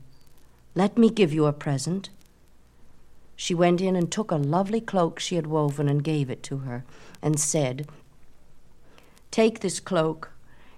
let 0.75 0.97
me 0.97 1.11
give 1.11 1.35
you 1.35 1.45
a 1.45 1.53
present. 1.53 2.09
She 3.37 3.55
went 3.55 3.83
in 3.83 3.97
and 3.97 4.11
took 4.11 4.31
a 4.31 4.37
lovely 4.37 4.81
cloak 4.81 5.21
she 5.21 5.37
had 5.37 5.47
woven 5.47 5.91
and 5.91 6.03
gave 6.03 6.31
it 6.31 6.43
to 6.45 6.59
her, 6.59 6.85
and 7.21 7.39
said, 7.39 7.87
Take 9.31 9.61
this 9.61 9.79
cloak. 9.79 10.31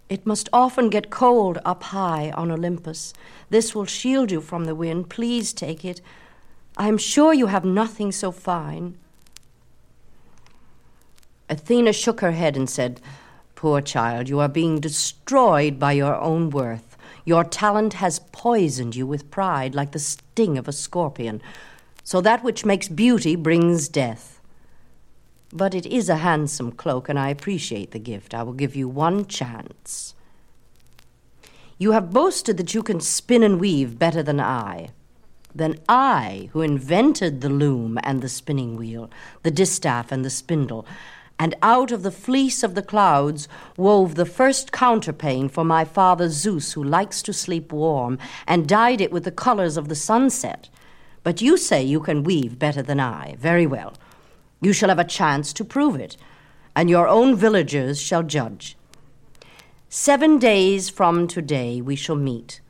It 0.08 0.26
must 0.26 0.48
often 0.52 0.90
get 0.90 1.10
cold 1.10 1.58
up 1.64 1.84
high 1.84 2.32
on 2.32 2.50
Olympus. 2.50 3.12
This 3.48 3.74
will 3.74 3.84
shield 3.84 4.32
you 4.32 4.40
from 4.40 4.64
the 4.64 4.74
wind. 4.74 5.08
Please 5.08 5.52
take 5.52 5.84
it. 5.84 6.00
I 6.76 6.88
am 6.88 6.98
sure 6.98 7.32
you 7.32 7.46
have 7.46 7.64
nothing 7.64 8.10
so 8.10 8.32
fine. 8.32 8.98
Athena 11.48 11.92
shook 11.92 12.20
her 12.20 12.32
head 12.32 12.56
and 12.56 12.68
said, 12.68 13.00
Poor 13.54 13.80
child, 13.80 14.28
you 14.28 14.40
are 14.40 14.48
being 14.48 14.80
destroyed 14.80 15.78
by 15.78 15.92
your 15.92 16.16
own 16.16 16.50
worth. 16.50 16.93
Your 17.24 17.44
talent 17.44 17.94
has 17.94 18.18
poisoned 18.32 18.94
you 18.94 19.06
with 19.06 19.30
pride 19.30 19.74
like 19.74 19.92
the 19.92 19.98
sting 19.98 20.58
of 20.58 20.68
a 20.68 20.72
scorpion. 20.72 21.40
So 22.02 22.20
that 22.20 22.44
which 22.44 22.66
makes 22.66 22.88
beauty 22.88 23.34
brings 23.34 23.88
death. 23.88 24.40
But 25.52 25.74
it 25.74 25.86
is 25.86 26.08
a 26.08 26.16
handsome 26.16 26.72
cloak, 26.72 27.08
and 27.08 27.18
I 27.18 27.30
appreciate 27.30 27.92
the 27.92 27.98
gift. 27.98 28.34
I 28.34 28.42
will 28.42 28.52
give 28.52 28.76
you 28.76 28.88
one 28.88 29.26
chance. 29.26 30.14
You 31.78 31.92
have 31.92 32.12
boasted 32.12 32.56
that 32.58 32.74
you 32.74 32.82
can 32.82 33.00
spin 33.00 33.42
and 33.42 33.60
weave 33.60 33.98
better 33.98 34.22
than 34.22 34.40
I. 34.40 34.88
Than 35.54 35.78
I, 35.88 36.50
who 36.52 36.60
invented 36.60 37.40
the 37.40 37.48
loom 37.48 37.98
and 38.02 38.20
the 38.20 38.28
spinning 38.28 38.76
wheel, 38.76 39.10
the 39.42 39.50
distaff 39.50 40.10
and 40.10 40.24
the 40.24 40.30
spindle, 40.30 40.86
and 41.44 41.54
out 41.60 41.92
of 41.92 42.02
the 42.02 42.10
fleece 42.10 42.62
of 42.62 42.74
the 42.74 42.80
clouds 42.80 43.48
wove 43.76 44.14
the 44.14 44.24
first 44.24 44.72
counterpane 44.72 45.46
for 45.50 45.62
my 45.62 45.84
father 45.84 46.30
Zeus, 46.30 46.72
who 46.72 46.82
likes 46.82 47.20
to 47.20 47.34
sleep 47.34 47.70
warm, 47.70 48.18
and 48.46 48.66
dyed 48.66 49.02
it 49.02 49.12
with 49.12 49.24
the 49.24 49.30
colors 49.30 49.76
of 49.76 49.90
the 49.90 49.94
sunset. 49.94 50.70
But 51.22 51.42
you 51.42 51.58
say 51.58 51.82
you 51.82 52.00
can 52.00 52.24
weave 52.24 52.58
better 52.58 52.80
than 52.80 52.98
I. 52.98 53.36
Very 53.38 53.66
well. 53.66 53.92
You 54.62 54.72
shall 54.72 54.88
have 54.88 54.98
a 54.98 55.04
chance 55.04 55.52
to 55.52 55.66
prove 55.66 55.96
it, 55.96 56.16
and 56.74 56.88
your 56.88 57.08
own 57.08 57.36
villagers 57.36 58.00
shall 58.00 58.22
judge. 58.22 58.78
Seven 59.90 60.38
days 60.38 60.88
from 60.88 61.28
today 61.28 61.82
we 61.82 61.94
shall 61.94 62.16
meet. 62.16 62.62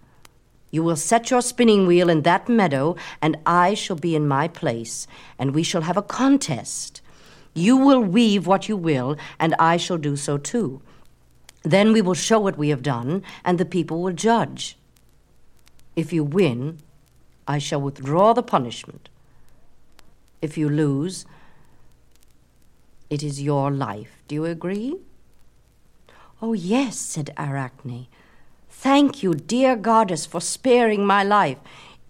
You 0.72 0.82
will 0.82 0.96
set 0.96 1.30
your 1.30 1.42
spinning 1.42 1.86
wheel 1.86 2.10
in 2.10 2.22
that 2.22 2.48
meadow, 2.48 2.96
and 3.22 3.36
I 3.46 3.74
shall 3.74 3.94
be 3.94 4.16
in 4.16 4.26
my 4.26 4.48
place, 4.48 5.06
and 5.38 5.54
we 5.54 5.62
shall 5.62 5.82
have 5.82 5.96
a 5.96 6.02
contest. 6.02 7.02
You 7.54 7.76
will 7.76 8.00
weave 8.00 8.46
what 8.46 8.68
you 8.68 8.76
will, 8.76 9.16
and 9.38 9.54
I 9.58 9.76
shall 9.76 9.98
do 9.98 10.16
so 10.16 10.36
too. 10.36 10.82
Then 11.62 11.92
we 11.92 12.02
will 12.02 12.14
show 12.14 12.40
what 12.40 12.58
we 12.58 12.68
have 12.68 12.82
done, 12.82 13.22
and 13.44 13.58
the 13.58 13.64
people 13.64 14.02
will 14.02 14.12
judge. 14.12 14.76
If 15.96 16.12
you 16.12 16.24
win, 16.24 16.78
I 17.46 17.58
shall 17.58 17.80
withdraw 17.80 18.32
the 18.32 18.42
punishment. 18.42 19.08
If 20.42 20.58
you 20.58 20.68
lose, 20.68 21.24
it 23.08 23.22
is 23.22 23.40
your 23.40 23.70
life. 23.70 24.18
Do 24.26 24.34
you 24.34 24.44
agree? 24.44 24.96
Oh, 26.42 26.52
yes, 26.52 26.98
said 26.98 27.32
Arachne. 27.38 28.08
Thank 28.68 29.22
you, 29.22 29.34
dear 29.34 29.76
goddess, 29.76 30.26
for 30.26 30.40
sparing 30.40 31.06
my 31.06 31.22
life. 31.22 31.58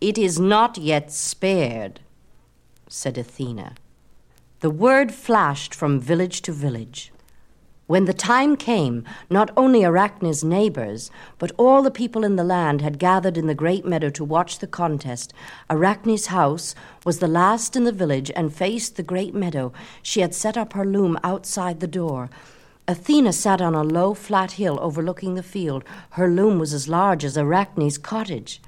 It 0.00 0.18
is 0.18 0.40
not 0.40 0.78
yet 0.78 1.12
spared, 1.12 2.00
said 2.88 3.16
Athena. 3.18 3.74
The 4.64 4.70
word 4.70 5.12
flashed 5.12 5.74
from 5.74 6.00
village 6.00 6.40
to 6.40 6.50
village. 6.50 7.12
When 7.86 8.06
the 8.06 8.14
time 8.14 8.56
came, 8.56 9.04
not 9.28 9.50
only 9.58 9.84
Arachne's 9.84 10.42
neighbors, 10.42 11.10
but 11.38 11.52
all 11.58 11.82
the 11.82 11.90
people 11.90 12.24
in 12.24 12.36
the 12.36 12.44
land 12.44 12.80
had 12.80 12.98
gathered 12.98 13.36
in 13.36 13.46
the 13.46 13.54
great 13.54 13.84
meadow 13.84 14.08
to 14.08 14.24
watch 14.24 14.60
the 14.60 14.66
contest. 14.66 15.34
Arachne's 15.68 16.28
house 16.28 16.74
was 17.04 17.18
the 17.18 17.28
last 17.28 17.76
in 17.76 17.84
the 17.84 17.92
village 17.92 18.30
and 18.34 18.54
faced 18.54 18.96
the 18.96 19.02
great 19.02 19.34
meadow. 19.34 19.70
She 20.02 20.22
had 20.22 20.34
set 20.34 20.56
up 20.56 20.72
her 20.72 20.86
loom 20.86 21.18
outside 21.22 21.80
the 21.80 21.86
door. 21.86 22.30
Athena 22.88 23.34
sat 23.34 23.60
on 23.60 23.74
a 23.74 23.84
low, 23.84 24.14
flat 24.14 24.52
hill 24.52 24.78
overlooking 24.80 25.34
the 25.34 25.42
field. 25.42 25.84
Her 26.12 26.26
loom 26.26 26.58
was 26.58 26.72
as 26.72 26.88
large 26.88 27.22
as 27.22 27.36
Arachne's 27.36 27.98
cottage. 27.98 28.62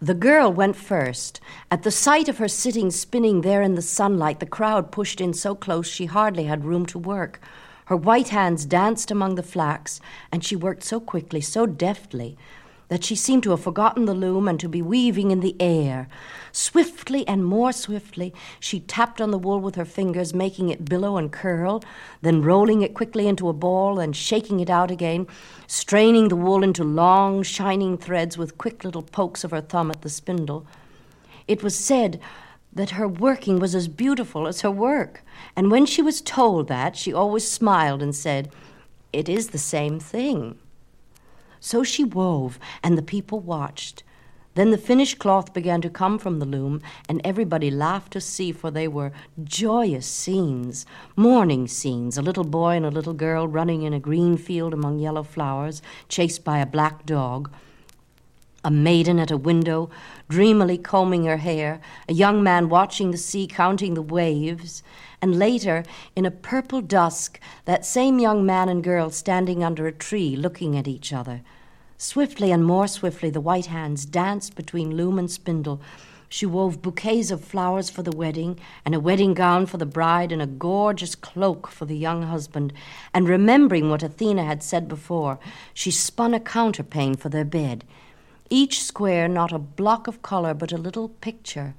The 0.00 0.12
girl 0.12 0.52
went 0.52 0.76
first. 0.76 1.40
At 1.70 1.82
the 1.82 1.90
sight 1.90 2.28
of 2.28 2.36
her 2.36 2.48
sitting 2.48 2.90
spinning 2.90 3.40
there 3.40 3.62
in 3.62 3.76
the 3.76 3.82
sunlight, 3.82 4.40
the 4.40 4.46
crowd 4.46 4.92
pushed 4.92 5.22
in 5.22 5.32
so 5.32 5.54
close 5.54 5.88
she 5.88 6.04
hardly 6.04 6.44
had 6.44 6.66
room 6.66 6.84
to 6.86 6.98
work. 6.98 7.40
Her 7.86 7.96
white 7.96 8.28
hands 8.28 8.66
danced 8.66 9.10
among 9.10 9.36
the 9.36 9.42
flax, 9.42 9.98
and 10.30 10.44
she 10.44 10.54
worked 10.54 10.82
so 10.82 11.00
quickly, 11.00 11.40
so 11.40 11.64
deftly, 11.64 12.36
that 12.88 13.04
she 13.04 13.16
seemed 13.16 13.42
to 13.42 13.50
have 13.50 13.62
forgotten 13.62 14.04
the 14.04 14.14
loom 14.14 14.46
and 14.46 14.60
to 14.60 14.68
be 14.68 14.80
weaving 14.80 15.30
in 15.30 15.40
the 15.40 15.56
air. 15.60 16.08
Swiftly 16.52 17.26
and 17.26 17.44
more 17.44 17.72
swiftly, 17.72 18.32
she 18.60 18.80
tapped 18.80 19.20
on 19.20 19.30
the 19.30 19.38
wool 19.38 19.60
with 19.60 19.74
her 19.74 19.84
fingers, 19.84 20.32
making 20.32 20.68
it 20.68 20.84
billow 20.84 21.16
and 21.16 21.32
curl, 21.32 21.82
then 22.22 22.42
rolling 22.42 22.82
it 22.82 22.94
quickly 22.94 23.26
into 23.26 23.48
a 23.48 23.52
ball 23.52 23.98
and 23.98 24.14
shaking 24.14 24.60
it 24.60 24.70
out 24.70 24.90
again, 24.90 25.26
straining 25.66 26.28
the 26.28 26.36
wool 26.36 26.62
into 26.62 26.84
long, 26.84 27.42
shining 27.42 27.98
threads 27.98 28.38
with 28.38 28.58
quick 28.58 28.84
little 28.84 29.02
pokes 29.02 29.42
of 29.42 29.50
her 29.50 29.60
thumb 29.60 29.90
at 29.90 30.02
the 30.02 30.08
spindle. 30.08 30.66
It 31.48 31.62
was 31.62 31.76
said 31.76 32.20
that 32.72 32.90
her 32.90 33.08
working 33.08 33.58
was 33.58 33.74
as 33.74 33.88
beautiful 33.88 34.46
as 34.46 34.60
her 34.60 34.70
work. 34.70 35.22
And 35.56 35.70
when 35.70 35.86
she 35.86 36.02
was 36.02 36.20
told 36.20 36.68
that, 36.68 36.96
she 36.96 37.12
always 37.12 37.50
smiled 37.50 38.02
and 38.02 38.14
said, 38.14 38.50
It 39.12 39.28
is 39.28 39.48
the 39.48 39.58
same 39.58 39.98
thing. 39.98 40.58
So 41.66 41.82
she 41.82 42.04
wove, 42.04 42.60
and 42.80 42.96
the 42.96 43.02
people 43.02 43.40
watched. 43.40 44.04
Then 44.54 44.70
the 44.70 44.78
finished 44.78 45.18
cloth 45.18 45.52
began 45.52 45.80
to 45.80 45.90
come 45.90 46.16
from 46.16 46.38
the 46.38 46.46
loom, 46.46 46.80
and 47.08 47.20
everybody 47.24 47.72
laughed 47.72 48.12
to 48.12 48.20
see, 48.20 48.52
for 48.52 48.70
they 48.70 48.86
were 48.86 49.10
joyous 49.42 50.06
scenes, 50.06 50.86
morning 51.16 51.66
scenes 51.66 52.16
a 52.16 52.22
little 52.22 52.44
boy 52.44 52.76
and 52.76 52.86
a 52.86 52.90
little 52.92 53.14
girl 53.14 53.48
running 53.48 53.82
in 53.82 53.92
a 53.92 53.98
green 53.98 54.36
field 54.36 54.74
among 54.74 55.00
yellow 55.00 55.24
flowers, 55.24 55.82
chased 56.08 56.44
by 56.44 56.58
a 56.58 56.66
black 56.66 57.04
dog 57.04 57.50
a 58.64 58.70
maiden 58.70 59.20
at 59.20 59.30
a 59.30 59.36
window, 59.36 59.88
dreamily 60.28 60.76
combing 60.76 61.24
her 61.24 61.36
hair, 61.36 61.80
a 62.08 62.12
young 62.12 62.42
man 62.42 62.68
watching 62.68 63.12
the 63.12 63.16
sea, 63.16 63.46
counting 63.46 63.94
the 63.94 64.02
waves, 64.02 64.82
and 65.22 65.38
later, 65.38 65.84
in 66.16 66.26
a 66.26 66.32
purple 66.32 66.80
dusk, 66.80 67.38
that 67.64 67.86
same 67.86 68.18
young 68.18 68.44
man 68.44 68.68
and 68.68 68.82
girl 68.82 69.08
standing 69.08 69.62
under 69.62 69.86
a 69.86 69.92
tree 69.92 70.34
looking 70.34 70.76
at 70.76 70.88
each 70.88 71.12
other. 71.12 71.42
Swiftly 71.98 72.52
and 72.52 72.64
more 72.64 72.86
swiftly, 72.86 73.30
the 73.30 73.40
white 73.40 73.66
hands 73.66 74.04
danced 74.04 74.54
between 74.54 74.96
loom 74.96 75.18
and 75.18 75.30
spindle. 75.30 75.80
She 76.28 76.46
wove 76.46 76.82
bouquets 76.82 77.30
of 77.30 77.44
flowers 77.44 77.88
for 77.88 78.02
the 78.02 78.16
wedding, 78.16 78.58
and 78.84 78.94
a 78.94 79.00
wedding 79.00 79.34
gown 79.34 79.66
for 79.66 79.78
the 79.78 79.86
bride, 79.86 80.32
and 80.32 80.42
a 80.42 80.46
gorgeous 80.46 81.14
cloak 81.14 81.68
for 81.68 81.84
the 81.84 81.96
young 81.96 82.22
husband. 82.24 82.72
And 83.14 83.28
remembering 83.28 83.90
what 83.90 84.02
Athena 84.02 84.44
had 84.44 84.62
said 84.62 84.88
before, 84.88 85.38
she 85.72 85.90
spun 85.90 86.34
a 86.34 86.40
counterpane 86.40 87.16
for 87.16 87.28
their 87.28 87.44
bed 87.44 87.84
each 88.50 88.80
square 88.82 89.26
not 89.26 89.52
a 89.52 89.58
block 89.58 90.06
of 90.06 90.22
color 90.22 90.54
but 90.54 90.72
a 90.72 90.78
little 90.78 91.08
picture, 91.08 91.74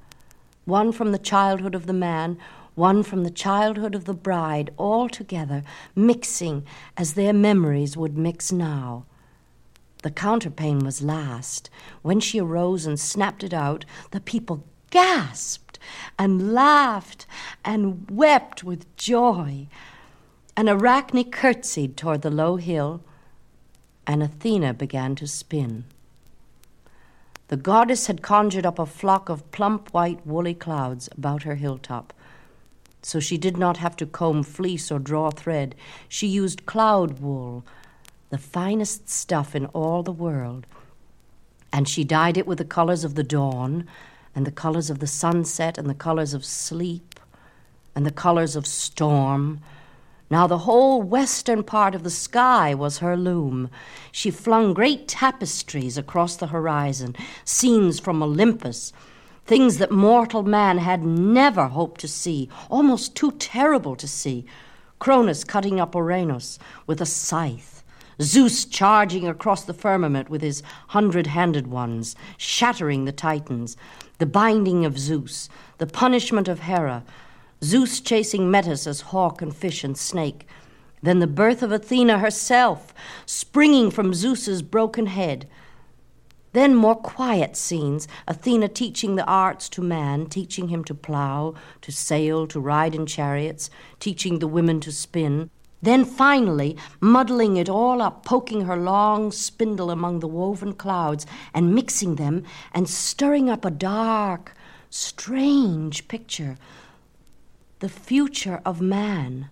one 0.66 0.92
from 0.92 1.12
the 1.12 1.18
childhood 1.18 1.74
of 1.74 1.86
the 1.86 1.94
man, 1.94 2.38
one 2.76 3.04
from 3.04 3.24
the 3.24 3.32
childhood 3.32 3.96
of 3.96 4.06
the 4.06 4.14
bride, 4.14 4.70
all 4.78 5.08
together, 5.08 5.64
mixing 5.96 6.66
as 6.98 7.14
their 7.14 7.34
memories 7.34 7.96
would 7.96 8.18
mix 8.18 8.52
now. 8.52 9.06
The 10.08 10.14
counterpane 10.14 10.84
was 10.84 11.02
last. 11.02 11.70
When 12.02 12.22
she 12.22 12.40
arose 12.40 12.86
and 12.86 12.98
snapped 12.98 13.44
it 13.44 13.54
out, 13.54 13.84
the 14.12 14.22
people 14.22 14.64
gasped 14.90 15.80
and 16.18 16.54
laughed 16.54 17.28
and 17.66 18.10
wept 18.10 18.64
with 18.64 18.96
joy. 18.96 19.68
And 20.56 20.70
Arachne 20.70 21.30
curtsied 21.30 21.98
toward 21.98 22.22
the 22.22 22.30
low 22.30 22.56
hill, 22.56 23.04
and 24.08 24.24
Athena 24.24 24.76
began 24.76 25.14
to 25.16 25.28
spin. 25.28 25.84
The 27.50 27.58
goddess 27.58 28.08
had 28.08 28.22
conjured 28.22 28.66
up 28.66 28.80
a 28.80 28.86
flock 28.86 29.28
of 29.28 29.52
plump 29.52 29.94
white 29.94 30.26
woolly 30.26 30.54
clouds 30.54 31.10
about 31.18 31.44
her 31.44 31.56
hilltop. 31.56 32.14
So 33.02 33.20
she 33.20 33.38
did 33.38 33.58
not 33.58 33.76
have 33.76 33.98
to 33.98 34.06
comb 34.06 34.44
fleece 34.44 34.90
or 34.90 35.00
draw 35.00 35.32
thread. 35.32 35.76
She 36.08 36.28
used 36.28 36.66
cloud 36.66 37.20
wool, 37.20 37.66
the 38.30 38.38
finest 38.38 39.10
stuff 39.10 39.56
in 39.56 39.66
all 39.68 40.04
the 40.04 40.12
world. 40.12 40.66
And 41.72 41.88
she 41.88 42.04
dyed 42.04 42.38
it 42.38 42.48
with 42.48 42.58
the 42.58 42.66
colors 42.66 43.04
of 43.04 43.16
the 43.16 43.24
dawn, 43.24 43.88
and 44.36 44.46
the 44.46 44.52
colors 44.52 44.90
of 44.90 45.00
the 45.00 45.08
sunset, 45.08 45.78
and 45.78 45.90
the 45.90 45.94
colors 45.94 46.34
of 46.34 46.46
sleep, 46.46 47.20
and 47.96 48.06
the 48.06 48.12
colors 48.12 48.56
of 48.56 48.68
storm, 48.68 49.62
now 50.30 50.46
the 50.46 50.60
whole 50.60 51.02
western 51.02 51.64
part 51.64 51.96
of 51.96 52.04
the 52.04 52.10
sky 52.10 52.74
was 52.74 52.98
her 52.98 53.16
loom. 53.16 53.70
She 54.12 54.30
flung 54.30 54.74
great 54.74 55.08
tapestries 55.08 55.98
across 55.98 56.36
the 56.36 56.48
horizon, 56.48 57.16
scenes 57.46 58.00
from 58.00 58.22
Olympus, 58.22 58.92
things 59.46 59.78
that 59.78 59.92
mortal 59.92 60.44
man 60.44 60.80
had 60.80 61.06
never 61.06 61.68
hoped 61.68 62.02
to 62.02 62.10
see, 62.10 62.50
almost 62.70 63.16
too 63.16 63.32
terrible 63.34 63.96
to 63.96 64.08
see. 64.08 64.46
Cronus 65.00 65.46
cutting 65.46 65.80
up 65.80 65.96
Uranus 65.96 66.60
with 66.88 67.00
a 67.00 67.06
scythe, 67.06 67.77
Zeus 68.22 68.66
charging 68.66 69.28
across 69.28 69.64
the 69.64 69.74
firmament 69.74 70.30
with 70.30 70.42
his 70.42 70.64
hundred 70.88 71.28
handed 71.28 71.68
ones, 71.68 72.16
shattering 72.38 73.06
the 73.06 73.12
Titans, 73.12 73.78
the 74.18 74.26
binding 74.26 74.86
of 74.86 74.98
Zeus, 74.98 75.50
the 75.78 75.86
punishment 75.86 76.48
of 76.48 76.62
Hera, 76.62 77.04
Zeus 77.64 78.00
chasing 78.00 78.50
Metis 78.50 78.88
as 78.88 79.02
hawk 79.02 79.42
and 79.42 79.56
fish 79.56 79.84
and 79.84 79.98
snake, 79.98 80.48
then 81.04 81.20
the 81.20 81.28
birth 81.28 81.62
of 81.62 81.72
Athena 81.72 82.20
herself, 82.20 82.94
springing 83.26 83.92
from 83.92 84.14
Zeus's 84.14 84.62
broken 84.64 85.06
head. 85.06 85.48
Then 86.54 86.74
more 86.74 86.96
quiet 86.96 87.56
scenes, 87.56 88.08
Athena 88.28 88.70
teaching 88.70 89.16
the 89.16 89.26
arts 89.26 89.70
to 89.70 89.82
man, 89.82 90.26
teaching 90.26 90.70
him 90.70 90.84
to 90.86 90.96
plow, 90.96 91.54
to 91.82 91.92
sail, 91.92 92.48
to 92.48 92.60
ride 92.60 92.96
in 92.96 93.06
chariots, 93.06 93.70
teaching 94.00 94.40
the 94.40 94.48
women 94.48 94.80
to 94.80 94.92
spin. 94.92 95.52
Then 95.82 96.06
finally, 96.06 96.76
muddling 97.00 97.58
it 97.58 97.70
all 97.70 98.02
up, 98.02 98.26
poking 98.26 98.62
her 98.62 98.76
long 98.76 99.32
spindle 99.32 99.92
among 99.92 100.20
the 100.20 100.28
woven 100.28 100.74
clouds 100.74 101.26
and 101.54 101.76
mixing 101.76 102.16
them 102.16 102.44
and 102.74 102.90
stirring 102.90 103.50
up 103.50 103.64
a 103.64 103.72
dark, 103.72 104.56
strange 104.90 106.08
picture. 106.08 106.58
The 107.80 107.90
future 107.90 108.60
of 108.66 108.82
man. 108.82 109.50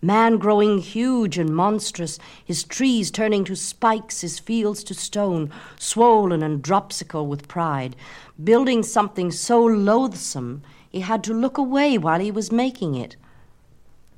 Man 0.00 0.36
growing 0.36 0.78
huge 0.78 1.38
and 1.38 1.56
monstrous, 1.56 2.20
his 2.44 2.62
trees 2.62 3.10
turning 3.10 3.42
to 3.46 3.56
spikes, 3.56 4.20
his 4.20 4.38
fields 4.38 4.84
to 4.84 4.94
stone, 4.94 5.50
swollen 5.76 6.40
and 6.40 6.62
dropsical 6.62 7.26
with 7.26 7.48
pride, 7.48 7.96
building 8.42 8.84
something 8.84 9.32
so 9.32 9.60
loathsome 9.64 10.62
he 10.88 11.00
had 11.00 11.24
to 11.24 11.34
look 11.34 11.58
away 11.58 11.98
while 11.98 12.20
he 12.20 12.30
was 12.30 12.52
making 12.52 12.94
it. 12.94 13.16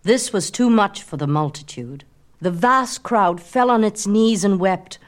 This 0.02 0.32
was 0.32 0.50
too 0.50 0.70
much 0.70 1.02
for 1.02 1.16
the 1.16 1.26
multitude. 1.26 2.04
The 2.40 2.50
vast 2.50 3.02
crowd 3.02 3.40
fell 3.40 3.70
on 3.70 3.84
its 3.84 4.06
knees 4.06 4.44
and 4.44 4.58
wept. 4.58 4.98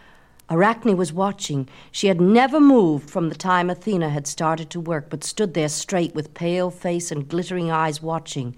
Arachne 0.51 0.97
was 0.97 1.12
watching. 1.12 1.68
She 1.90 2.09
had 2.09 2.20
never 2.20 2.61
moved 2.61 3.09
from 3.09 3.28
the 3.28 3.34
time 3.34 3.70
Athena 3.70 4.11
had 4.11 4.26
started 4.26 4.68
to 4.70 4.80
work, 4.80 5.09
but 5.09 5.24
stood 5.24 5.55
there 5.55 5.68
straight 5.68 6.14
with 6.14 6.34
pale 6.34 6.70
face 6.70 7.11
and 7.11 7.28
glittering 7.28 7.70
eyes 7.70 8.03
watching 8.03 8.55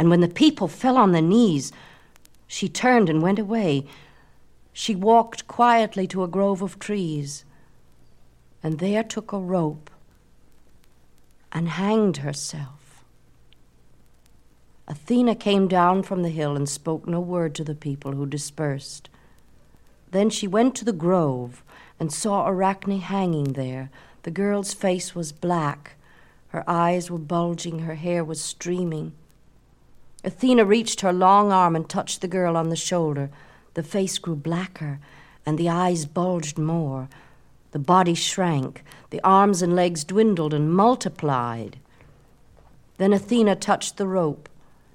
and 0.00 0.08
when 0.08 0.20
the 0.20 0.28
people 0.28 0.66
fell 0.66 0.96
on 0.96 1.12
their 1.12 1.20
knees, 1.20 1.72
she 2.46 2.70
turned 2.70 3.10
and 3.10 3.20
went 3.20 3.38
away. 3.38 3.84
She 4.72 4.96
walked 4.96 5.46
quietly 5.46 6.06
to 6.06 6.22
a 6.24 6.26
grove 6.26 6.62
of 6.62 6.78
trees, 6.78 7.44
and 8.62 8.78
there 8.78 9.04
took 9.04 9.30
a 9.30 9.38
rope 9.38 9.90
and 11.52 11.68
hanged 11.68 12.16
herself. 12.18 12.79
Athena 14.90 15.36
came 15.36 15.68
down 15.68 16.02
from 16.02 16.24
the 16.24 16.30
hill 16.30 16.56
and 16.56 16.68
spoke 16.68 17.06
no 17.06 17.20
word 17.20 17.54
to 17.54 17.62
the 17.62 17.76
people 17.76 18.10
who 18.10 18.26
dispersed. 18.26 19.08
Then 20.10 20.30
she 20.30 20.48
went 20.48 20.74
to 20.74 20.84
the 20.84 20.92
grove 20.92 21.62
and 22.00 22.12
saw 22.12 22.48
Arachne 22.48 22.98
hanging 22.98 23.52
there. 23.52 23.88
The 24.24 24.32
girl's 24.32 24.74
face 24.74 25.14
was 25.14 25.30
black, 25.30 25.92
her 26.48 26.68
eyes 26.68 27.08
were 27.08 27.18
bulging, 27.18 27.80
her 27.80 27.94
hair 27.94 28.24
was 28.24 28.40
streaming. 28.40 29.12
Athena 30.24 30.64
reached 30.64 31.02
her 31.02 31.12
long 31.12 31.52
arm 31.52 31.76
and 31.76 31.88
touched 31.88 32.20
the 32.20 32.26
girl 32.26 32.56
on 32.56 32.68
the 32.68 32.74
shoulder. 32.74 33.30
The 33.74 33.84
face 33.84 34.18
grew 34.18 34.34
blacker, 34.34 34.98
and 35.46 35.56
the 35.56 35.68
eyes 35.68 36.04
bulged 36.04 36.58
more. 36.58 37.08
The 37.70 37.78
body 37.78 38.14
shrank, 38.14 38.82
the 39.10 39.20
arms 39.22 39.62
and 39.62 39.76
legs 39.76 40.02
dwindled 40.02 40.52
and 40.52 40.74
multiplied. 40.74 41.78
Then 42.98 43.12
Athena 43.12 43.54
touched 43.54 43.96
the 43.96 44.08
rope. 44.08 44.48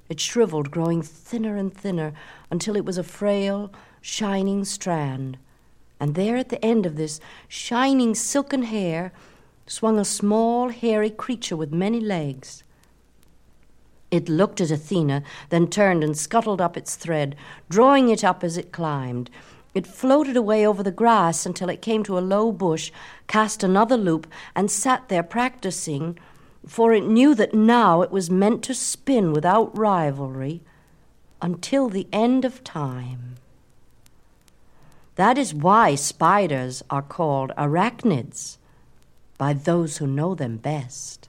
It 0.08 0.20
shriveled, 0.20 0.72
growing 0.72 1.02
thinner 1.02 1.58
and 1.58 1.74
thinner 1.74 2.14
until 2.52 2.76
it 2.76 2.86
was 2.86 2.98
a 2.98 3.04
frail, 3.04 3.72
shining 4.02 4.64
strand. 4.66 5.38
And 6.00 6.16
there 6.16 6.38
at 6.38 6.50
the 6.50 6.64
end 6.64 6.86
of 6.86 6.96
this 6.96 7.20
shining 7.48 8.14
silken 8.16 8.64
hair 8.64 9.12
swung 9.68 9.98
a 9.98 10.06
small, 10.06 10.70
hairy 10.70 11.10
creature 11.10 11.56
with 11.56 11.72
many 11.72 12.00
legs. 12.00 12.64
It 14.12 14.30
looked 14.30 14.62
at 14.62 14.72
Athena, 14.72 15.24
then 15.50 15.68
turned 15.68 16.04
and 16.04 16.16
scuttled 16.16 16.62
up 16.62 16.78
its 16.78 16.96
thread, 16.96 17.36
drawing 17.70 18.10
it 18.10 18.24
up 18.24 18.44
as 18.44 18.58
it 18.58 18.72
climbed. 18.72 19.30
It 19.74 19.88
floated 19.88 20.38
away 20.38 20.66
over 20.66 20.84
the 20.84 20.92
grass 20.92 21.46
until 21.46 21.70
it 21.70 21.82
came 21.82 22.04
to 22.04 22.18
a 22.18 22.22
low 22.22 22.52
bush, 22.52 22.92
cast 23.28 23.64
another 23.64 23.98
loop, 23.98 24.28
and 24.56 24.70
sat 24.70 25.10
there 25.10 25.24
practicing, 25.24 26.18
for 26.68 26.94
it 26.94 27.06
knew 27.06 27.36
that 27.36 27.54
now 27.54 28.02
it 28.02 28.12
was 28.12 28.30
meant 28.30 28.64
to 28.64 28.74
spin 28.74 29.32
without 29.32 29.78
rivalry 29.78 30.62
until 31.42 31.90
the 31.90 32.08
end 32.12 32.46
of 32.46 32.64
time. 32.64 33.36
That 35.16 35.38
is 35.38 35.54
why 35.54 35.96
spiders 35.96 36.84
are 36.90 37.02
called 37.02 37.52
arachnids 37.58 38.58
by 39.38 39.54
those 39.54 39.98
who 39.98 40.08
know 40.08 40.36
them 40.36 40.58
best. 40.58 41.25